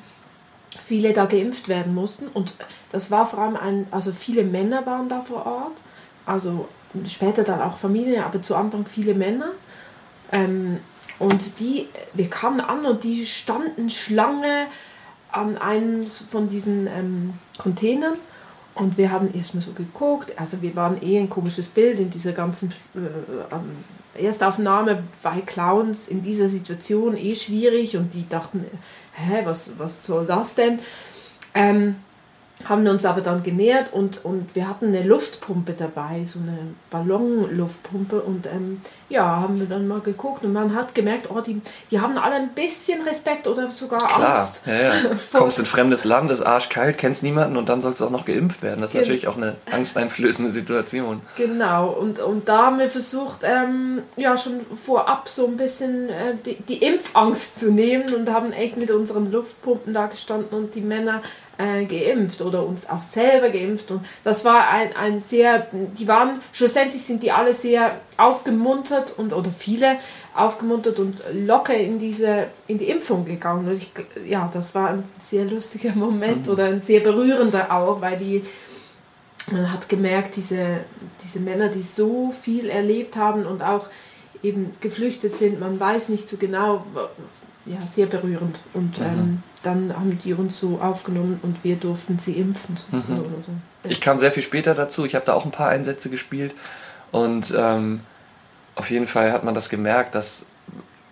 viele 0.85 1.13
da 1.13 1.27
geimpft 1.27 1.69
werden 1.69 1.95
mussten. 1.95 2.29
Und 2.29 2.55
das 2.93 3.11
war 3.11 3.27
vor 3.27 3.41
allem 3.41 3.57
ein, 3.57 3.87
also 3.91 4.13
viele 4.13 4.45
Männer 4.45 4.85
waren 4.87 5.09
da 5.09 5.23
vor 5.23 5.47
Ort. 5.47 5.83
Also 6.27 6.69
später 7.07 7.45
dann 7.45 7.61
auch 7.61 7.77
Familien, 7.77 8.23
aber 8.23 8.43
zu 8.43 8.55
Anfang 8.55 8.85
viele 8.87 9.15
Männer. 9.15 9.53
Ähm, 10.33 10.81
und 11.19 11.59
die, 11.59 11.89
wir 12.15 12.29
kamen 12.31 12.61
an 12.61 12.85
und 12.85 13.03
die 13.03 13.27
standen 13.27 13.89
Schlange 13.89 14.67
an 15.33 15.59
einem 15.59 16.07
von 16.07 16.49
diesen 16.49 16.87
ähm, 16.87 17.35
Containern. 17.59 18.19
Und 18.75 18.97
wir 18.97 19.11
haben 19.11 19.33
erstmal 19.35 19.63
so 19.63 19.73
geguckt. 19.73 20.39
Also 20.39 20.63
wir 20.63 20.77
waren 20.77 21.03
eh 21.03 21.19
ein 21.19 21.29
komisches 21.29 21.67
Bild 21.67 21.99
in 21.99 22.11
dieser 22.11 22.33
ganzen 22.33 22.73
äh, 22.95 22.99
ähm, 23.55 23.77
Erstaufnahme 24.19 25.03
bei 25.23 25.41
Clowns 25.41 26.09
in 26.09 26.23
dieser 26.23 26.49
Situation 26.49 27.17
eh 27.17 27.35
schwierig. 27.35 27.97
Und 27.97 28.15
die 28.15 28.29
dachten, 28.29 28.65
hä, 29.13 29.43
was, 29.45 29.73
was 29.79 30.07
soll 30.07 30.27
das 30.27 30.55
denn? 30.55 30.81
Ähm, 31.55 31.97
haben 32.65 32.87
uns 32.89 33.05
aber 33.05 33.21
dann 33.21 33.43
genähert 33.45 33.93
und, 33.93 34.25
und 34.25 34.55
wir 34.55 34.69
hatten 34.69 34.87
eine 34.89 35.03
Luftpumpe 35.03 35.75
dabei, 35.75 36.25
so 36.25 36.41
eine 36.41 36.59
Ballonluftpumpe 36.91 38.21
und 38.21 38.47
ähm, 38.47 38.81
ja, 39.09 39.25
haben 39.25 39.61
wir 39.61 39.67
dann 39.67 39.87
mal 39.87 40.01
geguckt 40.01 40.45
und 40.45 40.53
man 40.53 40.75
hat 40.75 40.95
gemerkt, 40.95 41.29
oh, 41.31 41.41
die, 41.41 41.61
die 41.91 42.01
haben 42.01 42.19
alle 42.19 42.35
ein 42.35 42.51
bisschen 42.55 43.03
Respekt 43.03 43.47
oder 43.47 43.71
sogar 43.71 44.01
Klar, 44.01 44.37
Angst. 44.37 44.63
ja, 44.67 44.75
ja. 44.75 44.93
Kommst 45.33 45.59
in 45.59 45.67
fremdes 45.67 46.05
Land, 46.05 46.31
ist 46.31 46.43
arschkalt, 46.43 46.99
kennst 46.99 47.23
niemanden 47.23 47.57
und 47.57 47.69
dann 47.69 47.81
sollst 47.81 48.01
du 48.01 48.07
auch 48.07 48.11
noch 48.11 48.25
geimpft 48.25 48.63
werden. 48.63 48.81
Das 48.81 48.91
ist 48.91 48.95
Genau. 48.95 49.07
natürlich 49.07 49.29
auch 49.29 49.37
eine 49.37 49.57
angsteinflößende 49.71 50.51
Situation. 50.51 51.23
Genau, 51.37 51.91
und, 51.91 52.19
und 52.19 52.49
da 52.49 52.67
haben 52.67 52.79
wir 52.79 52.91
versucht, 52.91 53.41
ähm, 53.45 54.03
ja, 54.17 54.37
schon 54.37 54.61
vorab 54.75 55.29
so 55.29 55.47
ein 55.47 55.57
bisschen 55.57 56.09
äh, 56.09 56.35
die, 56.45 56.57
die 56.57 56.79
Impfangst 56.85 57.55
zu 57.57 57.71
nehmen 57.71 58.13
und 58.15 58.31
haben 58.31 58.53
echt 58.53 58.77
mit 58.77 58.91
unseren 58.91 59.31
Luftpumpen 59.31 59.95
da 59.95 60.07
gestanden 60.07 60.57
und 60.59 60.75
die 60.75 60.81
Männer 60.81 61.23
äh, 61.59 61.85
geimpft 61.85 62.41
oder 62.41 62.65
uns 62.65 62.89
auch 62.89 63.03
selber 63.03 63.51
geimpft. 63.51 63.91
Und 63.91 64.05
das 64.25 64.45
war 64.45 64.69
ein, 64.69 64.97
ein 64.97 65.21
sehr, 65.21 65.67
die 65.73 66.09
waren, 66.09 66.41
schlussendlich 66.53 67.03
sind 67.03 67.23
die 67.23 67.33
alle 67.33 67.53
sehr 67.53 68.01
aufgemuntert 68.17 69.19
und, 69.19 69.33
oder 69.33 69.51
viele 69.51 69.99
aufgemuntert 70.35 70.99
und 71.01 71.17
locker 71.33 71.75
in 71.75 71.99
diese, 71.99 72.47
in 72.69 72.79
die 72.79 72.89
Impfung 72.89 73.25
gegangen. 73.25 73.69
Und 73.69 73.75
ich, 73.75 73.91
ja, 74.25 74.49
das 74.53 74.75
war 74.75 74.91
ein 74.91 75.03
sehr 75.19 75.45
lustiger 75.45 75.93
Moment 75.95 76.49
oder 76.49 76.67
ein 76.67 76.83
sehr 76.83 77.01
berührender 77.01 77.73
auch, 77.73 78.01
weil 78.01 78.17
die, 78.19 78.45
man 79.51 79.73
hat 79.73 79.89
gemerkt, 79.89 80.37
diese, 80.37 80.81
diese 81.25 81.41
Männer, 81.41 81.69
die 81.69 81.83
so 81.83 82.33
viel 82.33 82.69
erlebt 82.69 83.17
haben 83.17 83.47
und 83.47 83.63
auch 83.63 83.87
eben 84.43 84.75
geflüchtet 84.81 85.37
sind, 85.37 85.59
man 85.59 85.81
weiß 85.81 86.09
nicht 86.11 86.29
so 86.29 86.37
genau, 86.37 86.85
ja, 87.67 87.85
sehr 87.87 88.07
berührend. 88.07 88.61
Und 88.75 89.01
ähm, 89.01 89.43
dann 89.63 89.95
haben 89.95 90.19
die 90.19 90.35
uns 90.35 90.59
so 90.59 90.81
aufgenommen 90.81 91.41
und 91.43 91.65
wir 91.65 91.77
durften 91.77 92.19
sie 92.19 92.33
impfen. 92.33 92.77
Sozusagen, 92.77 93.21
oder? 93.21 93.49
Ja. 93.85 93.91
Ich 93.91 94.01
kam 94.01 94.19
sehr 94.19 94.33
viel 94.33 94.43
später 94.43 94.75
dazu. 94.75 95.05
Ich 95.05 95.15
habe 95.15 95.25
da 95.25 95.35
auch 95.35 95.45
ein 95.45 95.51
paar 95.51 95.69
Einsätze 95.69 96.11
gespielt. 96.11 96.55
Und 97.11 97.55
ähm, 97.57 98.01
auf 98.75 98.91
jeden 98.91 99.07
Fall 99.07 99.33
hat 99.33 99.45
man 99.45 99.55
das 99.55 99.69
gemerkt, 99.69 100.15
dass 100.15 100.47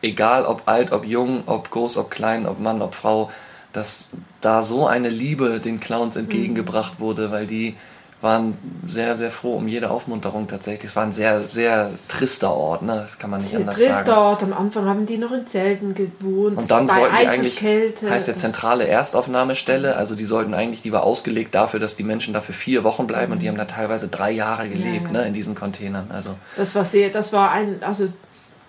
egal 0.03 0.45
ob 0.45 0.63
alt, 0.67 0.93
ob 0.93 1.05
jung, 1.05 1.43
ob 1.47 1.71
groß, 1.71 1.97
ob 1.97 2.11
klein, 2.11 2.47
ob 2.47 2.61
Mann, 2.61 2.83
ob 2.83 2.95
Frau, 2.95 3.31
dass 3.73 4.09
da 4.41 4.63
so 4.63 4.87
eine 4.87 5.09
Liebe 5.09 5.61
den 5.61 5.81
Clowns 5.81 6.17
entgegengebracht 6.17 7.01
wurde, 7.01 7.31
weil 7.31 7.47
die 7.47 7.75
waren 8.23 8.57
sehr, 8.87 9.17
sehr 9.17 9.31
froh 9.31 9.55
um 9.55 9.69
jede 9.69 9.91
Aufmunterung 9.91 10.49
tatsächlich. 10.49 10.91
Es 10.91 10.97
war 10.97 11.03
ein 11.03 11.13
sehr, 11.13 11.47
sehr 11.49 11.91
trister 12.09 12.51
Ort, 12.51 12.83
ne? 12.83 12.97
das 13.03 13.19
kann 13.19 13.29
man 13.29 13.41
nicht 13.41 13.51
Sehr 13.51 13.61
anders 13.61 13.75
trister 13.75 14.05
sagen. 14.05 14.19
Ort. 14.19 14.43
Am 14.43 14.53
Anfang 14.55 14.87
haben 14.87 15.05
die 15.05 15.19
noch 15.19 15.33
in 15.33 15.47
Zelten 15.47 15.95
gewohnt. 15.95 16.57
Und 16.57 16.71
dann 16.71 16.87
bei 16.87 16.95
sollten 16.95 17.17
die 17.17 17.27
eigentlich, 17.27 17.41
Eiseskälte. 17.41 18.11
heißt 18.11 18.29
ja 18.29 18.37
zentrale 18.37 18.87
Erstaufnahmestelle, 18.87 19.97
also 19.97 20.15
die 20.15 20.25
sollten 20.25 20.55
eigentlich, 20.55 20.81
die 20.81 20.93
war 20.93 21.03
ausgelegt 21.03 21.55
dafür, 21.55 21.79
dass 21.79 21.95
die 21.95 22.05
Menschen 22.05 22.33
dafür 22.33 22.55
vier 22.55 22.85
Wochen 22.85 23.07
bleiben 23.07 23.33
und 23.33 23.43
die 23.43 23.49
haben 23.49 23.59
da 23.59 23.67
teilweise 23.67 24.09
drei 24.09 24.31
Jahre 24.31 24.69
gelebt, 24.69 25.07
ja. 25.07 25.13
ne, 25.13 25.27
in 25.27 25.35
diesen 25.35 25.55
Containern. 25.55 26.11
Also 26.11 26.37
Das 26.57 26.75
war 26.75 26.87
sehr, 26.87 27.11
das 27.11 27.35
war 27.35 27.51
ein, 27.51 27.83
also 27.83 28.09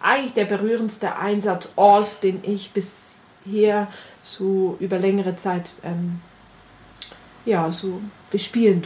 eigentlich 0.02 0.34
der 0.34 0.46
berührendste 0.46 1.16
Einsatzort, 1.16 2.22
den 2.22 2.42
ich 2.44 2.72
bisher 2.74 3.88
so 4.22 4.76
über 4.82 5.00
längere 5.00 5.38
Zeit 5.38 5.72
ähm, 5.84 6.20
ja, 7.46 7.72
so 7.72 8.02
bespielen 8.30 8.84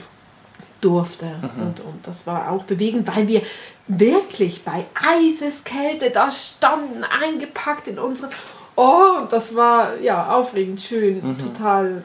durfte. 0.81 1.25
Mhm. 1.55 1.61
Und, 1.61 1.79
und 1.79 2.07
das 2.07 2.27
war 2.27 2.51
auch 2.51 2.63
bewegend, 2.63 3.07
weil 3.15 3.27
wir 3.27 3.41
wirklich 3.88 4.63
bei 4.63 4.85
Eiseskälte 4.95 6.09
da 6.11 6.31
standen, 6.31 7.03
eingepackt 7.03 7.88
in 7.88 8.00
unsere. 8.00 8.29
Oh, 8.75 9.19
das 9.29 9.55
war 9.55 9.97
ja 10.00 10.31
aufregend, 10.33 10.81
schön, 10.81 11.21
Mhm. 11.23 11.38
total, 11.38 12.03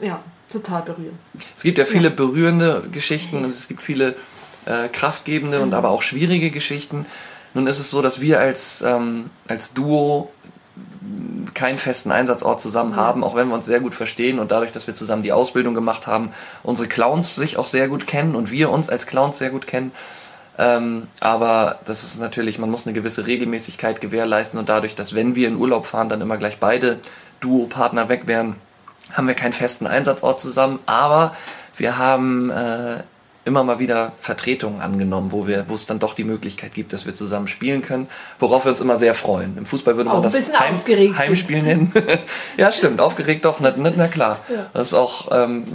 ja, 0.00 0.20
total 0.50 0.82
berührend. 0.82 1.18
es 1.56 1.62
gibt 1.62 1.78
ja 1.78 1.84
viele 1.84 2.10
berührende 2.10 2.82
Geschichten 2.92 3.44
und 3.44 3.50
es 3.50 3.68
gibt 3.68 3.82
viele 3.82 4.14
äh, 4.66 4.88
kraftgebende 4.88 5.60
und 5.60 5.74
aber 5.74 5.90
auch 5.90 6.02
schwierige 6.02 6.50
Geschichten. 6.50 7.06
Nun 7.54 7.66
ist 7.66 7.78
es 7.78 7.90
so, 7.90 8.02
dass 8.02 8.20
wir 8.20 8.40
als, 8.40 8.82
ähm, 8.82 9.30
als 9.48 9.72
Duo 9.74 10.32
keinen 11.54 11.78
festen 11.78 12.10
Einsatzort 12.10 12.60
zusammen 12.60 12.96
haben, 12.96 13.22
auch 13.22 13.34
wenn 13.34 13.48
wir 13.48 13.54
uns 13.54 13.66
sehr 13.66 13.80
gut 13.80 13.94
verstehen 13.94 14.38
und 14.38 14.50
dadurch, 14.50 14.72
dass 14.72 14.86
wir 14.86 14.94
zusammen 14.94 15.22
die 15.22 15.32
Ausbildung 15.32 15.74
gemacht 15.74 16.06
haben, 16.06 16.30
unsere 16.62 16.88
Clowns 16.88 17.34
sich 17.34 17.56
auch 17.56 17.66
sehr 17.66 17.88
gut 17.88 18.06
kennen 18.06 18.34
und 18.34 18.50
wir 18.50 18.70
uns 18.70 18.88
als 18.88 19.06
Clowns 19.06 19.38
sehr 19.38 19.50
gut 19.50 19.66
kennen. 19.66 19.92
Ähm, 20.56 21.08
aber 21.20 21.80
das 21.84 22.04
ist 22.04 22.20
natürlich, 22.20 22.58
man 22.58 22.70
muss 22.70 22.86
eine 22.86 22.94
gewisse 22.94 23.26
Regelmäßigkeit 23.26 24.00
gewährleisten 24.00 24.58
und 24.58 24.68
dadurch, 24.68 24.94
dass 24.94 25.14
wenn 25.14 25.34
wir 25.34 25.48
in 25.48 25.56
Urlaub 25.56 25.86
fahren, 25.86 26.08
dann 26.08 26.20
immer 26.20 26.36
gleich 26.36 26.58
beide 26.58 27.00
Duo-Partner 27.40 28.08
weg 28.08 28.26
wären, 28.26 28.56
haben 29.12 29.26
wir 29.26 29.34
keinen 29.34 29.52
festen 29.52 29.86
Einsatzort 29.86 30.40
zusammen, 30.40 30.78
aber 30.86 31.36
wir 31.76 31.98
haben 31.98 32.50
äh, 32.50 33.02
immer 33.44 33.62
mal 33.62 33.78
wieder 33.78 34.12
Vertretungen 34.18 34.80
angenommen, 34.80 35.30
wo 35.32 35.46
wir, 35.46 35.68
wo 35.68 35.74
es 35.74 35.86
dann 35.86 35.98
doch 35.98 36.14
die 36.14 36.24
Möglichkeit 36.24 36.72
gibt, 36.72 36.92
dass 36.92 37.04
wir 37.04 37.14
zusammen 37.14 37.46
spielen 37.46 37.82
können, 37.82 38.08
worauf 38.38 38.64
wir 38.64 38.70
uns 38.70 38.80
immer 38.80 38.96
sehr 38.96 39.14
freuen. 39.14 39.58
Im 39.58 39.66
Fußball 39.66 39.96
würde 39.96 40.08
man 40.08 40.18
Auch 40.18 40.20
ein 40.20 40.24
das 40.24 40.34
sind. 41.08 41.18
Heimspiel 41.18 41.62
nennen. 41.62 41.92
ja, 42.56 42.72
stimmt, 42.72 43.00
aufgeregt 43.00 43.44
doch, 43.44 43.60
na, 43.60 43.74
na, 43.76 44.08
klar. 44.08 44.38
Das 44.72 44.88
ist 44.88 44.94
auch, 44.94 45.28
ähm, 45.30 45.66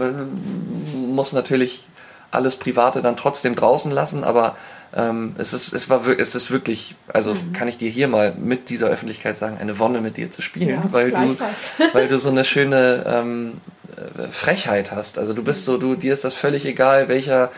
muss 1.14 1.34
natürlich 1.34 1.88
alles 2.32 2.56
Private 2.56 3.02
dann 3.02 3.18
trotzdem 3.18 3.56
draußen 3.56 3.92
lassen, 3.92 4.24
aber 4.24 4.56
ähm, 4.96 5.36
es, 5.38 5.54
ist, 5.54 5.74
es, 5.74 5.90
war, 5.90 6.08
es 6.08 6.34
ist 6.36 6.50
wirklich, 6.52 6.96
also 7.08 7.34
Mhm. 7.36 7.54
kann 7.54 7.68
ich 7.68 7.78
dir 7.78 7.90
hier 7.90 8.08
mal 8.08 8.34
mit 8.38 8.70
dieser 8.70 8.88
Öffentlichkeit 8.88 9.38
sagen, 9.38 9.58
eine 9.60 9.78
Wonne 9.80 10.02
mit 10.02 10.18
dir 10.18 10.32
zu 10.32 10.42
spielen, 10.42 10.70
Ja, 10.70 10.84
weil, 10.92 11.12
du, 11.12 11.38
weil 11.94 12.08
du 12.08 12.18
so 12.18 12.30
eine 12.30 12.44
schöne 12.44 13.04
ähm, 13.08 13.54
äh, 13.96 14.28
Frechheit 14.32 14.92
hast. 14.92 15.18
Also 15.20 15.34
du 15.34 15.44
bist 15.44 15.66
so, 15.66 15.78
du, 15.78 15.96
dir 15.96 16.14
ist 16.14 16.24
das 16.24 16.34
völlig 16.34 16.66
egal, 16.66 17.08
welcher, 17.08 17.52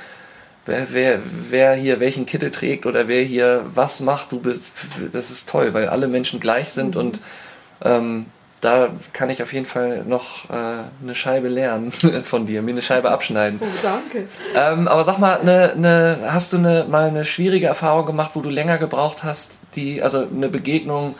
wer, 0.65 0.87
wer, 0.91 1.19
wer 1.49 1.73
hier 1.73 1.99
welchen 1.99 2.25
Kittel 2.25 2.51
trägt 2.51 2.85
oder 2.85 3.07
wer 3.07 3.23
hier 3.23 3.65
was 3.73 3.99
macht. 4.01 4.31
Du 4.31 4.39
bist, 4.39 4.73
das 5.11 5.31
ist 5.31 5.47
toll, 5.49 5.73
weil 5.73 5.87
alle 5.87 6.07
Menschen 6.07 6.39
gleich 6.39 6.69
sind 6.69 6.95
Mhm. 6.95 7.01
und 7.01 7.21
ähm, 7.83 8.25
da 8.61 8.89
kann 9.11 9.31
ich 9.31 9.41
auf 9.41 9.51
jeden 9.53 9.65
Fall 9.65 10.05
noch 10.05 10.49
äh, 10.49 10.53
eine 11.01 11.15
Scheibe 11.15 11.49
lernen 11.49 11.91
von 12.23 12.45
dir, 12.45 12.61
mir 12.61 12.71
eine 12.71 12.81
Scheibe 12.83 13.09
abschneiden. 13.09 13.59
Oh, 13.61 13.65
danke. 13.81 14.27
Ähm, 14.55 14.87
aber 14.87 15.03
sag 15.03 15.17
mal, 15.17 15.43
ne, 15.43 15.73
ne, 15.75 16.19
hast 16.31 16.53
du 16.53 16.59
ne, 16.59 16.85
mal 16.87 17.07
eine 17.07 17.25
schwierige 17.25 17.65
Erfahrung 17.65 18.05
gemacht, 18.05 18.31
wo 18.35 18.41
du 18.41 18.49
länger 18.49 18.77
gebraucht 18.77 19.23
hast, 19.23 19.61
die, 19.75 20.03
also 20.03 20.27
eine 20.27 20.47
Begegnung, 20.47 21.15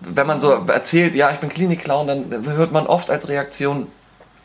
wenn 0.00 0.26
man 0.26 0.40
so 0.40 0.50
erzählt, 0.50 1.14
ja, 1.14 1.30
ich 1.30 1.38
bin 1.38 1.50
Klinikclown, 1.50 2.06
dann 2.06 2.46
hört 2.56 2.72
man 2.72 2.86
oft 2.86 3.10
als 3.10 3.28
Reaktion, 3.28 3.86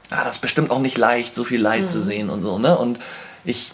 ah, 0.09 0.23
das 0.23 0.35
ist 0.35 0.41
bestimmt 0.41 0.71
auch 0.71 0.79
nicht 0.79 0.97
leicht, 0.97 1.35
so 1.35 1.45
viel 1.45 1.61
Leid 1.61 1.89
zu 1.89 2.01
sehen 2.01 2.29
und 2.29 2.41
so, 2.41 2.59
ne? 2.59 2.77
Und 2.77 2.99
ich, 3.45 3.71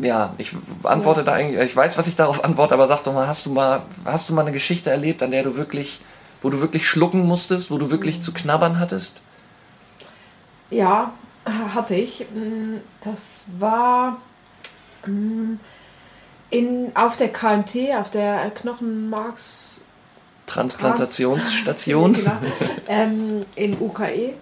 ja, 0.00 0.32
ich 0.38 0.52
antworte 0.82 1.22
da 1.22 1.32
eigentlich, 1.32 1.60
ich 1.60 1.76
weiß, 1.76 1.98
was 1.98 2.08
ich 2.08 2.16
darauf 2.16 2.44
antworte, 2.44 2.74
aber 2.74 2.86
sag 2.86 3.04
doch 3.04 3.12
mal, 3.12 3.26
hast 3.26 3.44
du 3.44 3.50
mal, 3.50 3.82
hast 4.06 4.28
du 4.28 4.34
mal 4.34 4.40
eine 4.40 4.52
Geschichte 4.52 4.90
erlebt, 4.90 5.22
an 5.22 5.30
der 5.30 5.42
du 5.42 5.56
wirklich, 5.56 6.00
wo 6.42 6.50
du 6.50 6.60
wirklich 6.60 6.88
schlucken 6.88 7.26
musstest, 7.26 7.70
wo 7.70 7.78
du 7.78 7.90
wirklich 7.90 8.22
zu 8.22 8.32
knabbern 8.32 8.78
hattest? 8.78 9.22
Ja, 10.70 11.12
hatte 11.74 11.94
ich. 11.94 12.26
Mm, 12.32 12.78
Das 13.02 13.44
war 13.58 14.18
mm, 15.06 15.54
in, 16.50 16.92
auf 16.94 17.16
der 17.16 17.32
KMT, 17.32 17.94
auf 17.98 18.10
der 18.10 18.50
Knochenmarks 18.50 19.80
Transplantationsstation. 20.46 22.12
genau, 22.14 22.38
ähm, 22.88 23.44
in 23.54 23.80
UKE. 23.80 24.34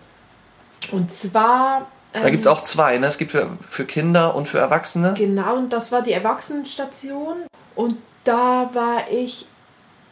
Und 0.92 1.12
zwar. 1.12 1.88
Ähm, 2.12 2.22
Da 2.22 2.30
gibt 2.30 2.42
es 2.42 2.46
auch 2.46 2.62
zwei, 2.62 2.98
ne? 2.98 3.06
Es 3.06 3.18
gibt 3.18 3.30
für, 3.30 3.56
für 3.68 3.84
Kinder 3.84 4.34
und 4.34 4.48
für 4.48 4.58
Erwachsene. 4.58 5.14
Genau, 5.16 5.56
und 5.56 5.72
das 5.72 5.92
war 5.92 6.02
die 6.02 6.12
Erwachsenenstation. 6.12 7.46
Und 7.74 7.96
da 8.24 8.70
war 8.72 9.10
ich 9.10 9.46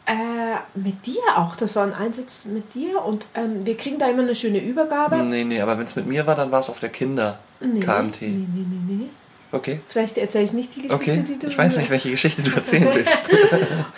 äh, 0.05 0.77
mit 0.77 1.05
dir 1.05 1.21
auch. 1.37 1.55
Das 1.55 1.75
war 1.75 1.83
ein 1.85 1.93
Einsatz 1.93 2.45
mit 2.45 2.73
dir. 2.73 3.01
Und 3.03 3.27
ähm, 3.35 3.65
wir 3.65 3.77
kriegen 3.77 3.97
da 3.99 4.07
immer 4.09 4.23
eine 4.23 4.35
schöne 4.35 4.59
Übergabe. 4.59 5.17
Nee, 5.17 5.43
nee, 5.43 5.61
aber 5.61 5.77
wenn 5.77 5.85
es 5.85 5.95
mit 5.95 6.07
mir 6.07 6.27
war, 6.27 6.35
dann 6.35 6.51
war 6.51 6.59
es 6.59 6.69
auf 6.69 6.79
der 6.79 6.89
Kinder-KMT. 6.89 8.21
Nee, 8.21 8.27
nee, 8.27 8.47
nee, 8.53 8.65
nee, 8.69 8.93
nee. 9.03 9.09
Okay. 9.51 9.81
Vielleicht 9.87 10.17
erzähle 10.17 10.45
ich 10.45 10.53
nicht 10.53 10.75
die 10.75 10.81
Geschichte, 10.81 11.11
Okay, 11.11 11.23
die 11.27 11.37
du. 11.39 11.47
ich 11.47 11.57
weiß 11.57 11.77
nicht, 11.77 11.89
welche 11.91 12.09
Geschichte 12.09 12.41
du 12.41 12.51
erzählen 12.55 12.89
willst. 12.93 13.29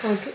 Okay. 0.04 0.34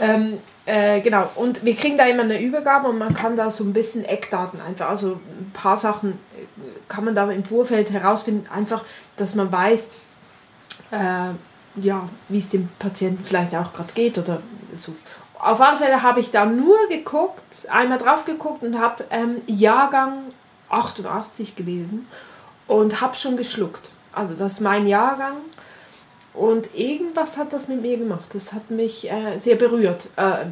Ähm, 0.00 0.38
äh, 0.64 1.00
genau, 1.00 1.28
und 1.34 1.64
wir 1.64 1.74
kriegen 1.74 1.96
da 1.98 2.06
immer 2.06 2.22
eine 2.22 2.40
Übergabe 2.40 2.88
und 2.88 2.96
man 2.98 3.12
kann 3.12 3.34
da 3.34 3.50
so 3.50 3.64
ein 3.64 3.72
bisschen 3.72 4.04
Eckdaten 4.04 4.60
einfach, 4.60 4.88
also 4.88 5.20
ein 5.40 5.50
paar 5.52 5.76
Sachen 5.76 6.12
äh, 6.12 6.16
kann 6.88 7.04
man 7.04 7.14
da 7.16 7.28
im 7.30 7.44
Vorfeld 7.44 7.90
herausfinden, 7.90 8.46
einfach, 8.54 8.84
dass 9.16 9.34
man 9.34 9.50
weiß, 9.50 9.88
äh, 10.92 11.30
ja, 11.80 12.08
wie 12.28 12.38
es 12.38 12.48
dem 12.50 12.68
Patienten 12.78 13.24
vielleicht 13.24 13.54
auch 13.56 13.72
gerade 13.72 13.92
geht 13.94 14.18
oder 14.18 14.40
so. 14.72 14.94
Auf 15.38 15.60
alle 15.60 15.78
Fälle 15.78 16.02
habe 16.02 16.20
ich 16.20 16.30
da 16.30 16.44
nur 16.46 16.88
geguckt, 16.88 17.66
einmal 17.68 17.98
drauf 17.98 18.24
geguckt 18.24 18.62
und 18.62 18.78
habe 18.78 19.04
ähm, 19.10 19.42
Jahrgang 19.46 20.32
88 20.68 21.56
gelesen 21.56 22.06
und 22.66 23.00
habe 23.00 23.16
schon 23.16 23.36
geschluckt. 23.36 23.90
Also 24.12 24.34
das 24.34 24.54
ist 24.54 24.60
mein 24.60 24.86
Jahrgang. 24.86 25.36
Und 26.34 26.74
irgendwas 26.74 27.36
hat 27.36 27.52
das 27.52 27.68
mit 27.68 27.82
mir 27.82 27.98
gemacht. 27.98 28.30
Das 28.32 28.52
hat 28.54 28.70
mich 28.70 29.10
äh, 29.10 29.38
sehr 29.38 29.56
berührt. 29.56 30.08
Äh, 30.16 30.46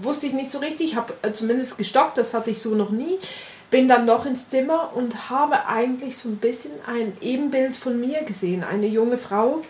wusste 0.00 0.26
ich 0.26 0.32
nicht 0.32 0.52
so 0.52 0.58
richtig, 0.58 0.94
habe 0.94 1.14
äh, 1.22 1.32
zumindest 1.32 1.76
gestockt, 1.76 2.18
das 2.18 2.34
hatte 2.34 2.50
ich 2.50 2.60
so 2.60 2.70
noch 2.70 2.90
nie. 2.90 3.18
Bin 3.70 3.88
dann 3.88 4.04
noch 4.04 4.26
ins 4.26 4.48
Zimmer 4.48 4.92
und 4.94 5.30
habe 5.30 5.66
eigentlich 5.66 6.16
so 6.16 6.28
ein 6.28 6.36
bisschen 6.36 6.72
ein 6.86 7.16
Ebenbild 7.20 7.76
von 7.76 7.98
mir 7.98 8.22
gesehen. 8.22 8.62
Eine 8.62 8.86
junge 8.86 9.18
Frau, 9.18 9.62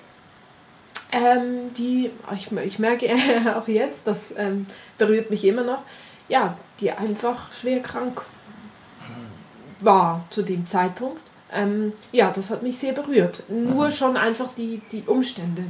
ähm, 1.12 1.72
die, 1.76 2.10
ich, 2.34 2.50
ich 2.50 2.78
merke 2.78 3.08
auch 3.56 3.68
jetzt, 3.68 4.06
das 4.06 4.32
ähm, 4.36 4.66
berührt 4.98 5.30
mich 5.30 5.44
immer 5.44 5.62
noch, 5.62 5.82
ja, 6.28 6.56
die 6.80 6.90
einfach 6.90 7.52
schwer 7.52 7.80
krank 7.80 8.22
war 9.80 10.24
zu 10.30 10.42
dem 10.42 10.64
Zeitpunkt. 10.66 11.20
Ähm, 11.54 11.92
ja, 12.12 12.30
das 12.30 12.50
hat 12.50 12.62
mich 12.62 12.78
sehr 12.78 12.92
berührt. 12.92 13.42
Nur 13.48 13.90
schon 13.90 14.16
einfach 14.16 14.48
die, 14.56 14.80
die 14.90 15.02
Umstände, 15.02 15.64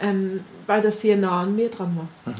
ähm, 0.00 0.44
weil 0.66 0.80
das 0.80 1.00
sehr 1.00 1.16
nah 1.16 1.42
an 1.42 1.56
mir 1.56 1.70
dran 1.70 1.96
war. 1.96 2.34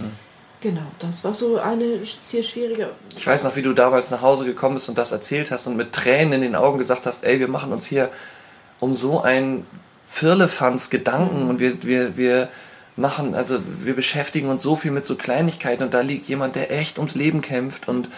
Genau, 0.61 0.87
das 0.99 1.23
war 1.25 1.35
so 1.35 1.59
eine 1.59 2.05
sehr 2.05 2.43
schwierige. 2.43 2.91
Ich 3.17 3.27
weiß 3.27 3.45
noch, 3.45 3.55
wie 3.57 3.63
du 3.63 3.73
damals 3.73 4.11
nach 4.11 4.23
Hause 4.23 4.45
gekommen 4.45 4.75
bist 4.75 4.89
und 4.89 4.99
das 4.99 5.13
erzählt 5.13 5.51
hast 5.51 5.67
und 5.67 5.77
mit 5.77 5.93
Tränen 5.93 6.35
in 6.35 6.41
den 6.41 6.55
Augen 6.57 6.79
gesagt 6.79 7.07
hast, 7.07 7.25
ey, 7.25 7.39
wir 7.39 7.49
machen 7.49 7.73
uns 7.73 7.87
hier 7.87 8.11
um 8.81 8.95
so 8.95 9.23
ein 9.23 9.67
Firlefanz 10.09 10.91
Gedanken 10.91 11.49
und 11.49 11.61
wir, 11.61 11.83
wir, 11.83 12.17
wir 12.17 12.49
machen, 12.97 13.35
also 13.35 13.61
wir 13.83 13.95
beschäftigen 13.95 14.49
uns 14.49 14.63
so 14.63 14.75
viel 14.75 14.91
mit 14.91 15.07
so 15.07 15.15
Kleinigkeiten 15.15 15.85
und 15.85 15.95
da 15.95 16.01
liegt 16.01 16.27
jemand, 16.27 16.57
der 16.57 16.73
echt 16.73 16.99
ums 16.99 17.15
Leben 17.15 17.43
kämpft 17.43 17.89
und 17.89 18.09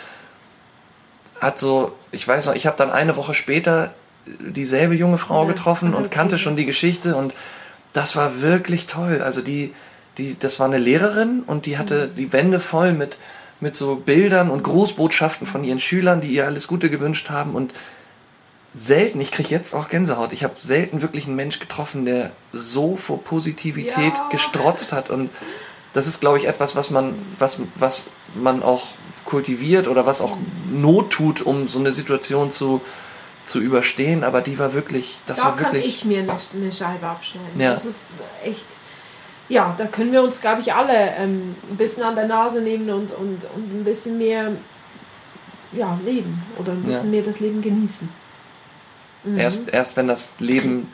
hat 1.38 1.58
so, 1.58 1.92
ich 2.12 2.26
weiß 2.26 2.46
noch, 2.46 2.54
ich 2.54 2.66
habe 2.66 2.76
dann 2.76 2.90
eine 2.90 3.16
Woche 3.16 3.34
später 3.34 3.94
dieselbe 4.26 4.94
junge 4.94 5.18
Frau 5.18 5.46
getroffen 5.46 5.94
und 5.94 6.10
kannte 6.10 6.38
schon 6.38 6.56
die 6.56 6.66
Geschichte 6.66 7.16
und 7.16 7.34
das 7.92 8.14
war 8.16 8.40
wirklich 8.40 8.86
toll. 8.86 9.22
Also 9.22 9.40
die, 9.40 9.74
die, 10.18 10.38
das 10.38 10.60
war 10.60 10.66
eine 10.66 10.78
Lehrerin 10.78 11.42
und 11.46 11.66
die 11.66 11.78
hatte 11.78 12.08
Mhm. 12.08 12.16
die 12.16 12.32
Wände 12.32 12.60
voll 12.60 12.92
mit, 12.92 13.18
mit 13.58 13.76
so 13.76 13.96
Bildern 13.96 14.50
und 14.50 14.62
Grußbotschaften 14.62 15.46
von 15.46 15.64
ihren 15.64 15.80
Schülern, 15.80 16.20
die 16.20 16.28
ihr 16.28 16.46
alles 16.46 16.68
Gute 16.68 16.90
gewünscht 16.90 17.30
haben 17.30 17.54
und 17.54 17.74
selten, 18.72 19.20
ich 19.20 19.30
kriege 19.32 19.48
jetzt 19.48 19.74
auch 19.74 19.88
Gänsehaut, 19.88 20.32
ich 20.32 20.44
habe 20.44 20.54
selten 20.58 21.02
wirklich 21.02 21.26
einen 21.26 21.36
Mensch 21.36 21.58
getroffen, 21.58 22.04
der 22.04 22.30
so 22.52 22.96
vor 22.96 23.22
Positivität 23.22 24.16
Ja. 24.16 24.28
gestrotzt 24.30 24.92
hat 24.92 25.10
und 25.10 25.30
das 25.92 26.06
ist, 26.06 26.20
glaube 26.20 26.38
ich, 26.38 26.46
etwas, 26.46 26.76
was 26.76 26.90
man, 26.90 27.14
was, 27.38 27.58
was 27.78 28.06
man 28.34 28.62
auch 28.62 28.86
kultiviert 29.24 29.88
oder 29.88 30.06
was 30.06 30.20
auch 30.20 30.36
Not 30.70 31.10
tut, 31.10 31.40
um 31.42 31.66
so 31.66 31.80
eine 31.80 31.90
Situation 31.90 32.50
zu, 32.52 32.80
zu 33.44 33.58
überstehen, 33.58 34.22
aber 34.22 34.40
die 34.40 34.58
war 34.58 34.72
wirklich, 34.72 35.20
das 35.26 35.38
da 35.40 35.46
war 35.46 35.56
kann 35.56 35.72
wirklich. 35.72 35.86
ich 35.96 36.04
mir 36.04 36.20
eine, 36.20 36.36
eine 36.54 36.72
Scheibe 36.72 37.06
abschneiden. 37.06 37.58
Ja. 37.60 37.72
Das 37.72 37.84
ist 37.84 38.06
echt. 38.44 38.64
Ja, 39.48 39.74
da 39.76 39.86
können 39.86 40.12
wir 40.12 40.22
uns, 40.22 40.40
glaube 40.40 40.60
ich, 40.60 40.72
alle 40.72 40.94
ähm, 41.18 41.56
ein 41.68 41.76
bisschen 41.76 42.04
an 42.04 42.14
der 42.14 42.28
Nase 42.28 42.60
nehmen 42.60 42.88
und, 42.90 43.10
und, 43.10 43.44
und 43.52 43.80
ein 43.80 43.82
bisschen 43.84 44.16
mehr 44.16 44.52
ja, 45.72 45.98
leben 46.04 46.40
oder 46.56 46.70
ein 46.70 46.84
bisschen 46.84 47.06
Ja. 47.06 47.10
mehr 47.16 47.22
das 47.22 47.40
Leben 47.40 47.60
genießen. 47.60 48.08
Mhm. 49.24 49.38
Erst, 49.38 49.68
erst 49.68 49.96
wenn 49.96 50.08
das 50.08 50.40
Leben 50.40 50.92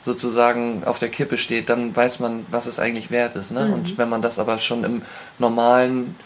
sozusagen 0.00 0.84
auf 0.84 0.98
der 0.98 1.08
Kippe 1.08 1.36
steht, 1.36 1.68
dann 1.68 1.94
weiß 1.94 2.20
man, 2.20 2.46
was 2.50 2.66
es 2.66 2.78
eigentlich 2.78 3.10
wert 3.10 3.34
ist. 3.36 3.50
Ne? 3.50 3.66
Mhm. 3.66 3.72
Und 3.72 3.98
wenn 3.98 4.08
man 4.08 4.22
das 4.22 4.38
aber 4.38 4.58
schon 4.58 4.84
im 4.84 5.02
normalen 5.38 6.16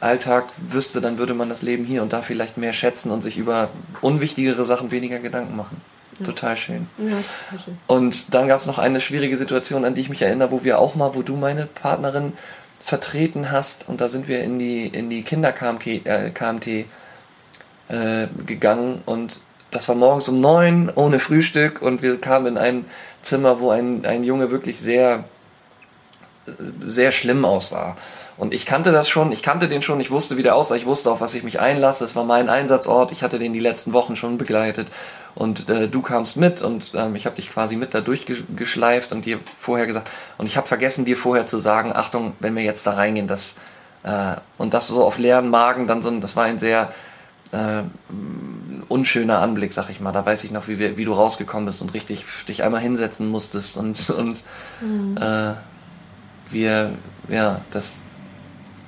Alltag 0.00 0.46
wüsste, 0.56 1.00
dann 1.00 1.18
würde 1.18 1.34
man 1.34 1.48
das 1.48 1.62
Leben 1.62 1.84
hier 1.84 2.02
und 2.02 2.12
da 2.12 2.22
vielleicht 2.22 2.58
mehr 2.58 2.72
schätzen 2.72 3.10
und 3.10 3.22
sich 3.22 3.38
über 3.38 3.70
unwichtigere 4.00 4.64
Sachen 4.64 4.90
weniger 4.90 5.20
Gedanken 5.20 5.56
machen. 5.56 5.80
Total 6.22 6.56
schön. 6.56 6.88
Ja, 6.98 7.04
total 7.04 7.64
schön. 7.64 7.78
Und 7.86 8.34
dann 8.34 8.48
gab 8.48 8.60
es 8.60 8.66
noch 8.66 8.78
eine 8.78 9.00
schwierige 9.00 9.38
Situation, 9.38 9.84
an 9.84 9.94
die 9.94 10.02
ich 10.02 10.08
mich 10.08 10.22
erinnere, 10.22 10.50
wo 10.50 10.64
wir 10.64 10.78
auch 10.78 10.94
mal, 10.94 11.14
wo 11.14 11.22
du 11.22 11.36
meine 11.36 11.66
Partnerin 11.66 12.34
vertreten 12.84 13.50
hast 13.50 13.88
und 13.88 14.00
da 14.00 14.08
sind 14.08 14.28
wir 14.28 14.42
in 14.42 14.58
die, 14.58 14.86
in 14.86 15.08
die 15.08 15.22
Kinder-KMT 15.22 15.86
äh, 15.86 16.84
äh, 17.88 18.28
gegangen 18.44 19.02
und 19.06 19.40
das 19.72 19.88
war 19.88 19.96
morgens 19.96 20.28
um 20.28 20.40
neun 20.40 20.92
ohne 20.94 21.18
Frühstück 21.18 21.82
und 21.82 22.02
wir 22.02 22.20
kamen 22.20 22.46
in 22.46 22.58
ein 22.58 22.84
Zimmer, 23.22 23.58
wo 23.58 23.70
ein, 23.70 24.04
ein 24.06 24.22
Junge 24.22 24.50
wirklich 24.50 24.78
sehr, 24.78 25.24
sehr 26.80 27.10
schlimm 27.10 27.44
aussah. 27.44 27.96
Und 28.36 28.54
ich 28.54 28.66
kannte 28.66 28.92
das 28.92 29.08
schon, 29.08 29.30
ich 29.30 29.42
kannte 29.42 29.68
den 29.68 29.82
schon, 29.82 30.00
ich 30.00 30.10
wusste, 30.10 30.36
wie 30.36 30.42
der 30.42 30.56
aussah, 30.56 30.74
ich 30.74 30.86
wusste, 30.86 31.10
auf 31.10 31.20
was 31.20 31.34
ich 31.34 31.42
mich 31.42 31.60
einlasse. 31.60 32.04
Es 32.04 32.16
war 32.16 32.24
mein 32.24 32.48
Einsatzort, 32.48 33.12
ich 33.12 33.22
hatte 33.22 33.38
den 33.38 33.52
die 33.52 33.60
letzten 33.60 33.92
Wochen 33.92 34.16
schon 34.16 34.38
begleitet. 34.38 34.88
Und 35.34 35.70
äh, 35.70 35.88
du 35.88 36.02
kamst 36.02 36.36
mit 36.36 36.60
und 36.60 36.92
ähm, 36.94 37.14
ich 37.14 37.24
habe 37.24 37.36
dich 37.36 37.50
quasi 37.50 37.76
mit 37.76 37.94
da 37.94 38.00
durchgeschleift 38.00 39.12
und 39.12 39.24
dir 39.24 39.38
vorher 39.58 39.86
gesagt, 39.86 40.10
und 40.38 40.46
ich 40.46 40.56
habe 40.56 40.66
vergessen, 40.66 41.04
dir 41.04 41.16
vorher 41.16 41.46
zu 41.46 41.58
sagen, 41.58 41.92
Achtung, 41.94 42.34
wenn 42.40 42.54
wir 42.56 42.62
jetzt 42.62 42.86
da 42.86 42.92
reingehen, 42.92 43.26
das 43.26 43.54
äh, 44.02 44.36
und 44.58 44.74
das 44.74 44.88
so 44.88 45.04
auf 45.04 45.18
leeren 45.18 45.48
Magen, 45.48 45.86
dann 45.86 46.02
so, 46.02 46.10
das 46.18 46.36
war 46.36 46.44
ein 46.44 46.58
sehr 46.58 46.92
äh, 47.52 47.82
unschöner 48.88 49.40
Anblick, 49.40 49.72
sag 49.72 49.90
ich 49.90 50.00
mal. 50.00 50.12
Da 50.12 50.24
weiß 50.26 50.44
ich 50.44 50.50
noch, 50.50 50.68
wie, 50.68 50.78
wir, 50.78 50.96
wie 50.96 51.04
du 51.04 51.12
rausgekommen 51.12 51.66
bist 51.66 51.82
und 51.82 51.94
richtig 51.94 52.24
dich 52.48 52.62
einmal 52.62 52.80
hinsetzen 52.80 53.28
musstest 53.28 53.76
und, 53.76 54.10
und 54.10 54.42
äh, 55.20 55.54
wir, 56.50 56.92
ja, 57.28 57.60
das, 57.70 58.02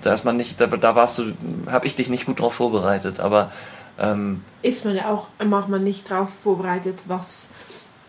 da 0.02 0.12
ist 0.12 0.24
man 0.24 0.36
nicht, 0.36 0.60
da, 0.60 0.66
da 0.66 0.94
warst 0.96 1.18
du, 1.18 1.32
habe 1.70 1.86
ich 1.86 1.96
dich 1.96 2.08
nicht 2.08 2.26
gut 2.26 2.40
drauf 2.40 2.54
vorbereitet, 2.54 3.20
aber 3.20 3.50
ähm, 3.98 4.42
Ist 4.62 4.84
man 4.84 4.96
ja 4.96 5.08
auch, 5.08 5.28
macht 5.44 5.68
man 5.68 5.84
nicht 5.84 6.10
darauf 6.10 6.30
vorbereitet, 6.30 7.04
was, 7.06 7.48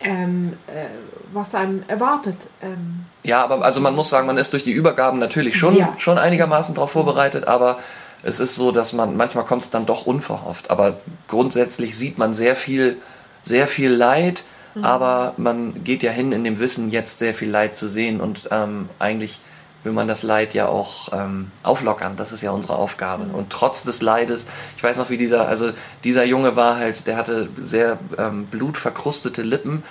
ähm, 0.00 0.54
äh, 0.66 0.86
was 1.32 1.54
einem 1.54 1.84
erwartet. 1.88 2.48
Ähm, 2.62 3.04
ja, 3.22 3.42
aber 3.42 3.64
also 3.64 3.80
man 3.80 3.94
muss 3.94 4.10
sagen, 4.10 4.26
man 4.26 4.36
ist 4.36 4.52
durch 4.52 4.64
die 4.64 4.72
Übergaben 4.72 5.18
natürlich 5.18 5.56
schon, 5.56 5.76
Ja. 5.76 5.94
schon 5.96 6.18
einigermaßen 6.18 6.74
darauf 6.74 6.90
vorbereitet, 6.92 7.46
aber 7.46 7.78
es 8.22 8.40
ist 8.40 8.54
so, 8.54 8.72
dass 8.72 8.92
man, 8.92 9.16
manchmal 9.16 9.44
kommt 9.44 9.62
es 9.62 9.70
dann 9.70 9.86
doch 9.86 10.06
unverhofft, 10.06 10.70
aber 10.70 10.98
grundsätzlich 11.28 11.96
sieht 11.96 12.18
man 12.18 12.34
sehr 12.34 12.56
viel, 12.56 12.96
sehr 13.42 13.66
viel 13.66 13.90
Leid, 13.90 14.44
aber 14.82 15.32
man 15.38 15.84
geht 15.84 16.02
ja 16.02 16.10
hin 16.10 16.32
in 16.32 16.44
dem 16.44 16.58
Wissen, 16.58 16.90
jetzt 16.90 17.18
sehr 17.18 17.32
viel 17.32 17.48
Leid 17.48 17.74
zu 17.74 17.88
sehen 17.88 18.20
und 18.20 18.48
ähm, 18.50 18.90
eigentlich 18.98 19.40
will 19.86 19.92
man 19.92 20.08
das 20.08 20.22
Leid 20.22 20.52
ja 20.52 20.66
auch 20.66 21.12
ähm, 21.12 21.50
auflockern. 21.62 22.16
Das 22.16 22.32
ist 22.32 22.42
ja 22.42 22.50
unsere 22.50 22.76
Aufgabe. 22.76 23.24
Und 23.32 23.50
trotz 23.50 23.84
des 23.84 24.02
Leides, 24.02 24.46
ich 24.76 24.82
weiß 24.82 24.98
noch, 24.98 25.10
wie 25.10 25.16
dieser, 25.16 25.48
also 25.48 25.70
dieser 26.02 26.24
Junge 26.24 26.56
war 26.56 26.76
halt, 26.76 27.06
der 27.06 27.16
hatte 27.16 27.48
sehr 27.58 27.98
ähm, 28.18 28.46
blutverkrustete 28.46 29.42
Lippen 29.42 29.84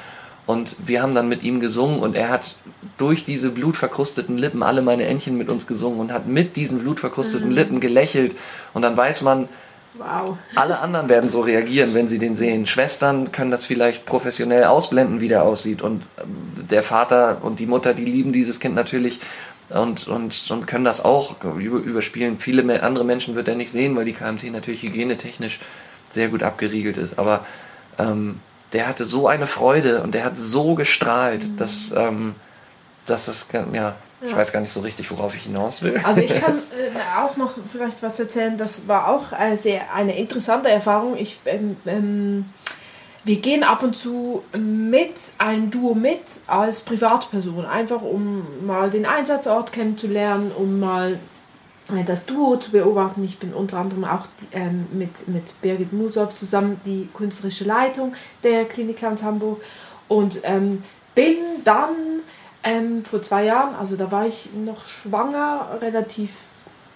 und 0.45 0.75
wir 0.85 1.01
haben 1.01 1.15
dann 1.15 1.27
mit 1.27 1.43
ihm 1.43 1.59
gesungen 1.59 1.99
und 1.99 2.15
er 2.15 2.29
hat 2.29 2.55
durch 2.97 3.25
diese 3.25 3.49
blutverkrusteten 3.49 4.37
Lippen 4.37 4.63
alle 4.63 4.81
meine 4.81 5.05
Entchen 5.05 5.37
mit 5.37 5.49
uns 5.49 5.67
gesungen 5.67 5.99
und 5.99 6.13
hat 6.13 6.27
mit 6.27 6.55
diesen 6.55 6.79
blutverkrusteten 6.79 7.51
Lippen 7.51 7.79
gelächelt 7.79 8.35
und 8.73 8.81
dann 8.81 8.95
weiß 8.95 9.23
man, 9.23 9.49
wow. 9.97 10.37
alle 10.55 10.79
anderen 10.79 11.09
werden 11.09 11.29
so 11.29 11.41
reagieren, 11.41 11.93
wenn 11.93 12.07
sie 12.07 12.19
den 12.19 12.35
sehen. 12.35 12.65
Schwestern 12.65 13.31
können 13.31 13.51
das 13.51 13.65
vielleicht 13.65 14.05
professionell 14.05 14.65
ausblenden, 14.65 15.19
wie 15.19 15.27
der 15.27 15.43
aussieht. 15.43 15.81
Und 15.81 16.03
ähm, 16.21 16.67
der 16.69 16.83
Vater 16.83 17.39
und 17.41 17.59
die 17.59 17.65
Mutter, 17.65 17.93
die 17.93 18.05
lieben 18.05 18.31
dieses 18.31 18.59
Kind 18.59 18.75
natürlich 18.75 19.19
und, 19.69 20.07
und, 20.07 20.51
und 20.51 20.67
können 20.67 20.85
das 20.85 21.03
auch 21.03 21.35
über- 21.43 21.79
überspielen. 21.79 22.37
Viele 22.37 22.83
andere 22.83 23.05
Menschen 23.05 23.35
wird 23.35 23.47
er 23.47 23.55
nicht 23.55 23.71
sehen, 23.71 23.95
weil 23.95 24.05
die 24.05 24.13
KMT 24.13 24.51
natürlich 24.51 24.83
hygienetechnisch 24.83 25.59
sehr 26.09 26.29
gut 26.29 26.43
abgeriegelt 26.43 26.97
ist. 26.97 27.17
Aber 27.17 27.45
ähm, 27.97 28.39
der 28.73 28.87
hatte 28.87 29.05
so 29.05 29.27
eine 29.27 29.47
Freude 29.47 30.01
und 30.01 30.13
der 30.13 30.25
hat 30.25 30.37
so 30.37 30.75
gestrahlt, 30.75 31.59
dass, 31.59 31.93
ähm, 31.95 32.35
dass 33.05 33.25
das, 33.25 33.47
ja, 33.73 33.95
ich 34.21 34.35
weiß 34.35 34.51
gar 34.51 34.59
nicht 34.59 34.71
so 34.71 34.81
richtig, 34.81 35.11
worauf 35.11 35.35
ich 35.35 35.43
hinaus 35.43 35.81
will. 35.81 35.99
Also 36.03 36.21
ich 36.21 36.33
kann 36.33 36.57
äh, 36.77 37.19
auch 37.19 37.37
noch 37.37 37.53
vielleicht 37.71 38.01
was 38.01 38.19
erzählen. 38.19 38.57
Das 38.57 38.87
war 38.87 39.07
auch 39.09 39.31
äh, 39.37 39.55
sehr 39.55 39.93
eine 39.93 40.17
interessante 40.17 40.69
Erfahrung. 40.69 41.15
Ich, 41.17 41.39
ähm, 41.45 41.77
ähm, 41.85 42.45
wir 43.23 43.37
gehen 43.37 43.63
ab 43.63 43.83
und 43.83 43.95
zu 43.95 44.43
mit 44.57 45.15
einem 45.37 45.71
Duo 45.71 45.95
mit 45.95 46.21
als 46.47 46.81
Privatperson, 46.81 47.65
einfach 47.65 48.01
um 48.01 48.65
mal 48.65 48.89
den 48.89 49.05
Einsatzort 49.05 49.71
kennenzulernen, 49.71 50.51
um 50.55 50.79
mal 50.79 51.19
das 52.05 52.25
Duo 52.25 52.57
zu 52.57 52.71
beobachten. 52.71 53.23
Ich 53.23 53.37
bin 53.37 53.53
unter 53.53 53.77
anderem 53.77 54.05
auch 54.05 54.27
ähm, 54.51 54.87
mit, 54.91 55.27
mit 55.27 55.59
Birgit 55.61 55.93
Musow 55.93 56.33
zusammen 56.33 56.79
die 56.85 57.09
künstlerische 57.13 57.63
Leitung 57.63 58.13
der 58.43 58.65
Klinik 58.65 58.97
Clowns 58.97 59.23
Hamburg 59.23 59.61
und 60.07 60.41
ähm, 60.43 60.83
bin 61.13 61.37
dann 61.63 62.21
ähm, 62.63 63.03
vor 63.03 63.21
zwei 63.21 63.45
Jahren, 63.45 63.75
also 63.75 63.95
da 63.95 64.11
war 64.11 64.25
ich 64.25 64.49
noch 64.53 64.85
schwanger, 64.85 65.77
relativ, 65.81 66.31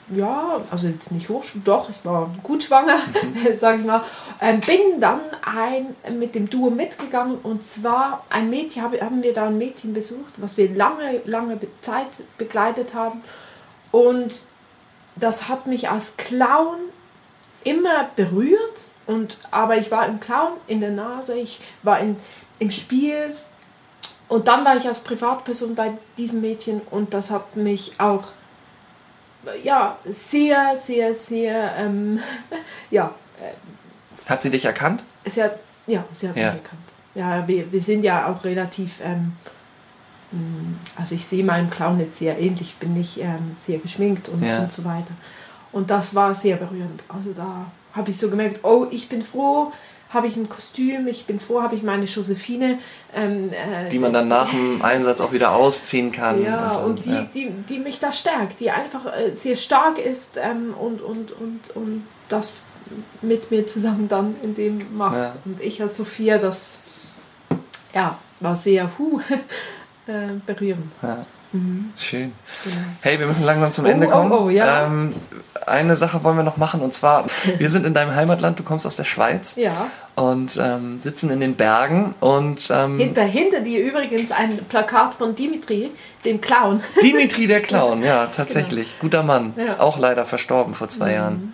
ja, 0.10 0.60
also 0.72 0.88
jetzt 0.88 1.12
nicht 1.12 1.30
hoch, 1.30 1.44
doch, 1.64 1.90
ich 1.92 2.04
war 2.04 2.32
gut 2.42 2.64
schwanger, 2.64 2.98
mhm. 2.98 3.54
sage 3.56 3.80
ich 3.80 3.86
mal. 3.86 4.04
Ähm, 4.42 4.62
bin 4.62 5.00
dann 5.00 5.22
ein, 5.44 5.96
mit 6.18 6.34
dem 6.34 6.50
Duo 6.50 6.72
mitgegangen 6.72 7.38
und 7.44 7.64
zwar 7.64 8.24
ein 8.32 8.50
Mädchen, 8.50 8.82
hab, 8.82 9.00
haben 9.00 9.22
wir 9.22 9.34
da 9.34 9.46
ein 9.46 9.60
Mädchen 9.60 9.94
besucht, 9.94 10.34
was 10.38 10.58
wir 10.58 10.74
lange, 10.74 11.22
lange 11.26 11.60
Zeit 11.82 12.24
begleitet 12.40 12.96
haben. 12.96 13.22
Und 13.92 14.44
das 15.20 15.50
hat 15.50 15.68
mich 15.68 15.90
als 15.90 16.18
Clown 16.18 16.78
immer 17.64 18.10
berührt. 18.16 18.90
Und, 19.06 19.38
aber 19.52 19.78
ich 19.78 19.90
war 19.92 20.08
im 20.08 20.20
Clown 20.20 20.54
in 20.68 20.82
der 20.82 20.92
Nase, 20.92 21.36
ich 21.36 21.60
war 21.82 22.00
in, 22.00 22.18
im 22.60 22.70
Spiel 22.70 23.34
und 24.28 24.48
dann 24.48 24.64
war 24.64 24.78
ich 24.78 24.88
als 24.88 25.00
Privatperson 25.00 25.74
bei 25.74 25.94
diesem 26.18 26.42
Mädchen 26.42 26.82
und 26.92 27.16
das 27.16 27.32
hat 27.32 27.56
mich 27.56 27.94
auch 27.98 28.26
ja, 29.64 29.98
sehr, 30.06 30.76
sehr, 30.76 31.14
sehr, 31.14 31.76
ähm, 31.78 32.20
ja. 32.92 33.14
Äh, 33.42 34.30
hat 34.30 34.44
sie 34.44 34.50
dich 34.52 34.66
erkannt? 34.66 35.04
Sie 35.26 35.42
hat, 35.42 35.60
ja, 35.88 36.04
sie 36.12 36.30
hat 36.30 36.36
ja. 36.36 36.52
mich 36.52 36.62
erkannt. 36.62 36.82
Ja, 37.16 37.48
wir, 37.48 37.72
wir 37.72 37.82
sind 37.82 38.04
ja 38.04 38.28
auch 38.28 38.44
relativ, 38.44 39.00
ähm, 39.04 39.34
also 40.96 41.16
ich 41.16 41.26
sehe 41.26 41.44
meinem 41.44 41.70
Clown 41.70 42.00
jetzt 42.00 42.16
sehr 42.16 42.40
ähnlich, 42.40 42.76
bin 42.76 42.96
ich 42.96 43.20
ähm, 43.22 43.52
sehr 43.60 43.80
geschminkt 43.80 44.30
und, 44.30 44.44
ja. 44.44 44.62
und 44.62 44.72
so 44.72 44.86
weiter. 44.86 45.14
Und 45.72 45.92
das 45.92 46.16
war 46.16 46.34
sehr 46.34 46.58
berührend. 46.58 47.04
Also 47.08 47.32
da 47.34 47.72
habe 47.94 48.12
ich 48.12 48.20
so 48.20 48.30
gemerkt, 48.30 48.60
oh, 48.64 48.88
ich 48.92 49.10
bin 49.10 49.22
froh, 49.22 49.72
habe 50.10 50.28
ich 50.28 50.36
ein 50.36 50.50
Kostüm, 50.50 51.08
ich 51.08 51.26
bin 51.26 51.40
froh, 51.40 51.62
habe 51.62 51.76
ich 51.76 51.84
meine 51.84 52.06
Josephine. 52.06 52.80
Ähm, 53.14 53.52
äh, 53.52 53.90
die 53.90 54.00
man 54.00 54.14
dann 54.14 54.28
nach 54.28 54.50
dem 54.50 54.82
Einsatz 54.82 55.22
auch 55.22 55.32
wieder 55.32 55.52
ausziehen 55.52 56.12
kann. 56.12 56.44
Ja, 56.44 56.72
und, 56.72 56.74
dann, 56.74 56.86
und 56.86 57.06
die, 57.06 57.12
ja. 57.12 57.22
die, 57.34 57.52
die 57.70 57.80
mich 57.80 58.00
da 58.00 58.12
stärkt, 58.12 58.60
die 58.60 58.72
einfach 58.72 59.06
äh, 59.06 59.34
sehr 59.34 59.56
stark 59.56 60.00
ist 60.00 60.38
ähm, 60.38 60.74
und, 60.74 61.02
und, 61.02 61.32
und, 61.32 61.76
und 61.76 62.04
das 62.28 62.54
mit 63.22 63.52
mir 63.52 63.68
zusammen 63.68 64.08
dann 64.08 64.36
in 64.42 64.56
dem 64.56 64.80
macht. 64.98 65.16
Ja. 65.16 65.36
Und 65.46 65.62
ich 65.62 65.82
als 65.82 65.98
Sophia, 65.98 66.40
das 66.40 66.80
ja, 67.94 68.18
war 68.40 68.56
sehr 68.56 68.90
huh, 68.98 69.22
äh, 70.10 70.40
berührend. 70.46 70.92
Ja. 71.02 71.26
Mhm. 71.52 71.94
Schön. 71.98 72.34
Genau. 72.64 72.76
Hey, 73.02 73.20
wir 73.20 73.26
müssen 73.26 73.44
langsam 73.44 73.74
zum 73.74 73.86
oh, 73.86 73.88
Ende 73.88 74.08
kommen. 74.08 74.32
Oh, 74.32 74.46
oh, 74.46 74.50
ja. 74.50 74.86
ähm, 74.86 75.16
eine 75.66 75.96
Sache 75.96 76.24
wollen 76.24 76.38
wir 76.38 76.44
noch 76.44 76.58
machen 76.58 76.82
und 76.82 76.94
zwar, 76.94 77.26
wir 77.58 77.70
sind 77.70 77.86
in 77.86 77.94
deinem 77.94 78.14
Heimatland, 78.14 78.60
du 78.60 78.64
kommst 78.64 78.86
aus 78.86 78.96
der 78.96 79.04
Schweiz. 79.04 79.56
Ja. 79.56 79.90
Und 80.16 80.60
ähm, 80.62 80.98
sitzen 80.98 81.30
in 81.30 81.40
den 81.40 81.56
Bergen 81.56 82.12
und. 82.20 82.70
Ähm, 82.72 82.98
hinter, 82.98 83.24
hinter 83.24 83.62
dir 83.62 83.82
übrigens 83.82 84.32
ein 84.32 84.58
Plakat 84.66 85.16
von 85.16 85.34
Dimitri, 85.34 85.92
dem 86.26 86.42
Clown. 86.42 86.84
Dimitri 87.02 87.48
der 87.48 87.62
Clown, 87.62 88.04
ja, 88.04 88.26
tatsächlich. 88.36 88.90
Genau. 88.90 89.02
Guter 89.02 89.24
Mann. 89.24 89.54
Ja. 89.56 89.80
Auch 89.80 89.98
leider 89.98 90.26
verstorben 90.26 90.76
vor 90.76 90.90
zwei 90.90 91.10
mhm. 91.10 91.16
Jahren. 91.16 91.54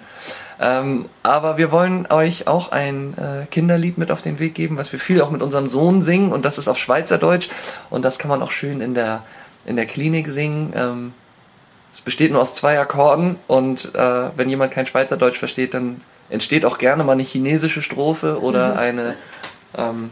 Ähm, 0.59 1.09
aber 1.23 1.57
wir 1.57 1.71
wollen 1.71 2.07
euch 2.09 2.47
auch 2.47 2.71
ein 2.71 3.13
äh, 3.17 3.45
Kinderlied 3.47 3.97
mit 3.97 4.11
auf 4.11 4.21
den 4.21 4.39
Weg 4.39 4.55
geben, 4.55 4.77
was 4.77 4.91
wir 4.91 4.99
viel 4.99 5.21
auch 5.21 5.31
mit 5.31 5.41
unserem 5.41 5.67
Sohn 5.67 6.01
singen 6.01 6.31
und 6.31 6.45
das 6.45 6.57
ist 6.57 6.67
auf 6.67 6.77
Schweizerdeutsch 6.77 7.49
und 7.89 8.05
das 8.05 8.19
kann 8.19 8.29
man 8.29 8.41
auch 8.41 8.51
schön 8.51 8.81
in 8.81 8.93
der 8.93 9.23
in 9.65 9.75
der 9.75 9.85
Klinik 9.85 10.27
singen. 10.27 10.73
Ähm, 10.75 11.13
es 11.91 12.01
besteht 12.01 12.31
nur 12.31 12.41
aus 12.41 12.53
zwei 12.53 12.79
Akkorden 12.79 13.37
und 13.47 13.93
äh, 13.95 14.29
wenn 14.35 14.49
jemand 14.49 14.71
kein 14.71 14.85
Schweizerdeutsch 14.85 15.39
versteht, 15.39 15.73
dann 15.73 16.01
entsteht 16.29 16.65
auch 16.65 16.77
gerne 16.77 17.03
mal 17.03 17.13
eine 17.13 17.23
chinesische 17.23 17.81
Strophe 17.81 18.41
oder 18.41 18.73
mhm. 18.73 18.79
eine. 18.79 19.15
Ähm, 19.77 20.09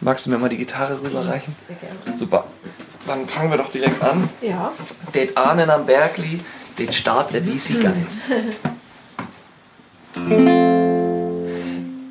magst 0.00 0.26
du 0.26 0.30
mir 0.30 0.38
mal 0.38 0.48
die 0.48 0.56
Gitarre 0.56 1.00
rüberreichen? 1.02 1.54
Super. 2.16 2.44
Dann 3.06 3.26
fangen 3.28 3.50
wir 3.50 3.58
doch 3.58 3.68
direkt 3.68 4.02
an. 4.02 4.28
Ja. 4.40 4.72
Det 5.14 5.36
Ahnen 5.36 5.70
am 5.70 5.86
Bergli, 5.86 6.40
det 6.78 6.94
startet 6.94 7.46
wie 7.46 7.58
sie 7.58 7.78
geist. 7.80 8.32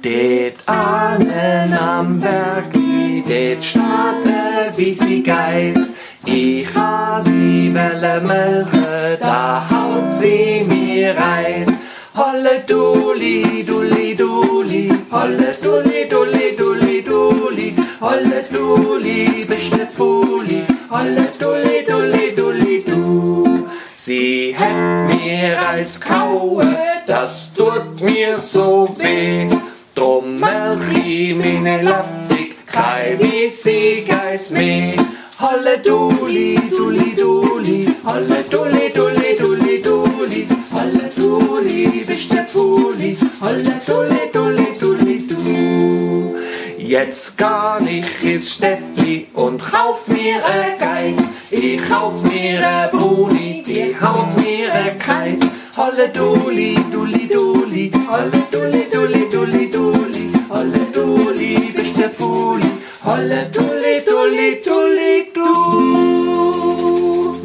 Det 0.04 0.54
Ahnen 0.68 1.74
am 1.74 2.22
Bergli, 2.22 3.24
det 3.28 3.64
startet 3.64 4.78
wie 4.78 4.94
sie 4.94 5.24
geist. 5.24 5.96
Ich 6.24 6.68
ha 6.76 7.20
sie 7.22 7.74
welle 7.74 8.22
melken, 8.22 9.18
da 9.20 9.64
haut 9.70 10.14
sie 10.14 10.64
mir 10.68 11.16
Reis. 11.18 11.68
Holle 12.14 12.64
duli, 12.68 13.64
duli, 13.68 14.16
duli, 14.16 14.92
holle 15.12 15.52
duli, 15.64 16.08
duli, 16.08 16.56
duli, 16.58 17.02
duli, 17.02 17.76
holle 18.00 18.44
duli, 18.54 19.46
beste 19.50 19.88
Fuli, 19.92 20.64
holle 20.90 21.30
duli, 21.42 21.84
duli, 21.90 22.36
duli, 22.36 22.84
du. 22.86 23.68
Sie 23.96 24.56
hätt 24.58 25.08
mir 25.08 25.56
Reis 25.58 26.00
kaue, 26.00 26.85
das 27.06 27.52
tut 27.54 28.02
mir 28.02 28.40
so 28.40 28.88
weh. 28.98 29.48
Drum 29.94 30.34
melch 30.34 31.06
ich 31.06 31.36
meine 31.36 31.82
Lattig, 31.82 32.66
krei 32.66 33.18
wie 33.20 33.50
sie 33.50 34.04
geis 34.08 34.52
mehr. 34.52 34.96
Holle 35.40 35.78
duli, 35.80 36.60
duli, 36.70 37.14
duli, 37.16 37.88
holle 38.06 38.42
duli, 38.50 38.90
duli, 38.94 39.36
duli, 39.38 39.82
duli, 39.82 40.48
holle 40.72 41.10
duli, 41.16 42.04
bist 42.08 42.32
der 42.32 42.46
Fuli, 42.48 43.18
holle 43.42 43.80
duli, 43.86 44.32
duli, 44.34 44.74
duli, 44.80 45.28
du. 45.28 46.36
Jetzt 46.78 47.38
gar 47.38 47.82
ich 47.82 48.24
ins 48.24 48.54
Städtli 48.54 49.28
und 49.34 49.62
kauf 49.62 50.08
mir 50.08 50.38
a 50.38 50.78
Geist. 50.78 51.24
Ich 51.52 51.82
kauf 51.90 52.24
mir 52.24 52.66
a 52.66 52.88
Bruni, 52.88 53.64
die 53.66 53.96
haut 54.00 54.36
mir 54.38 54.72
a 54.72 54.90
Kreis. 54.98 55.40
Holle 55.78 56.08
duli, 56.08 56.74
duli, 56.90 57.28
duli, 57.28 57.92
holle 58.08 58.42
duli, 58.50 58.88
duli, 58.94 59.28
duli, 59.30 59.70
duli, 59.70 60.32
holle 60.48 60.80
duli, 60.94 61.52
der 61.98 62.10
Fuli, 62.10 62.72
holle 63.04 63.50
duli, 63.52 64.00
duli, 64.08 64.62
duli, 64.64 65.32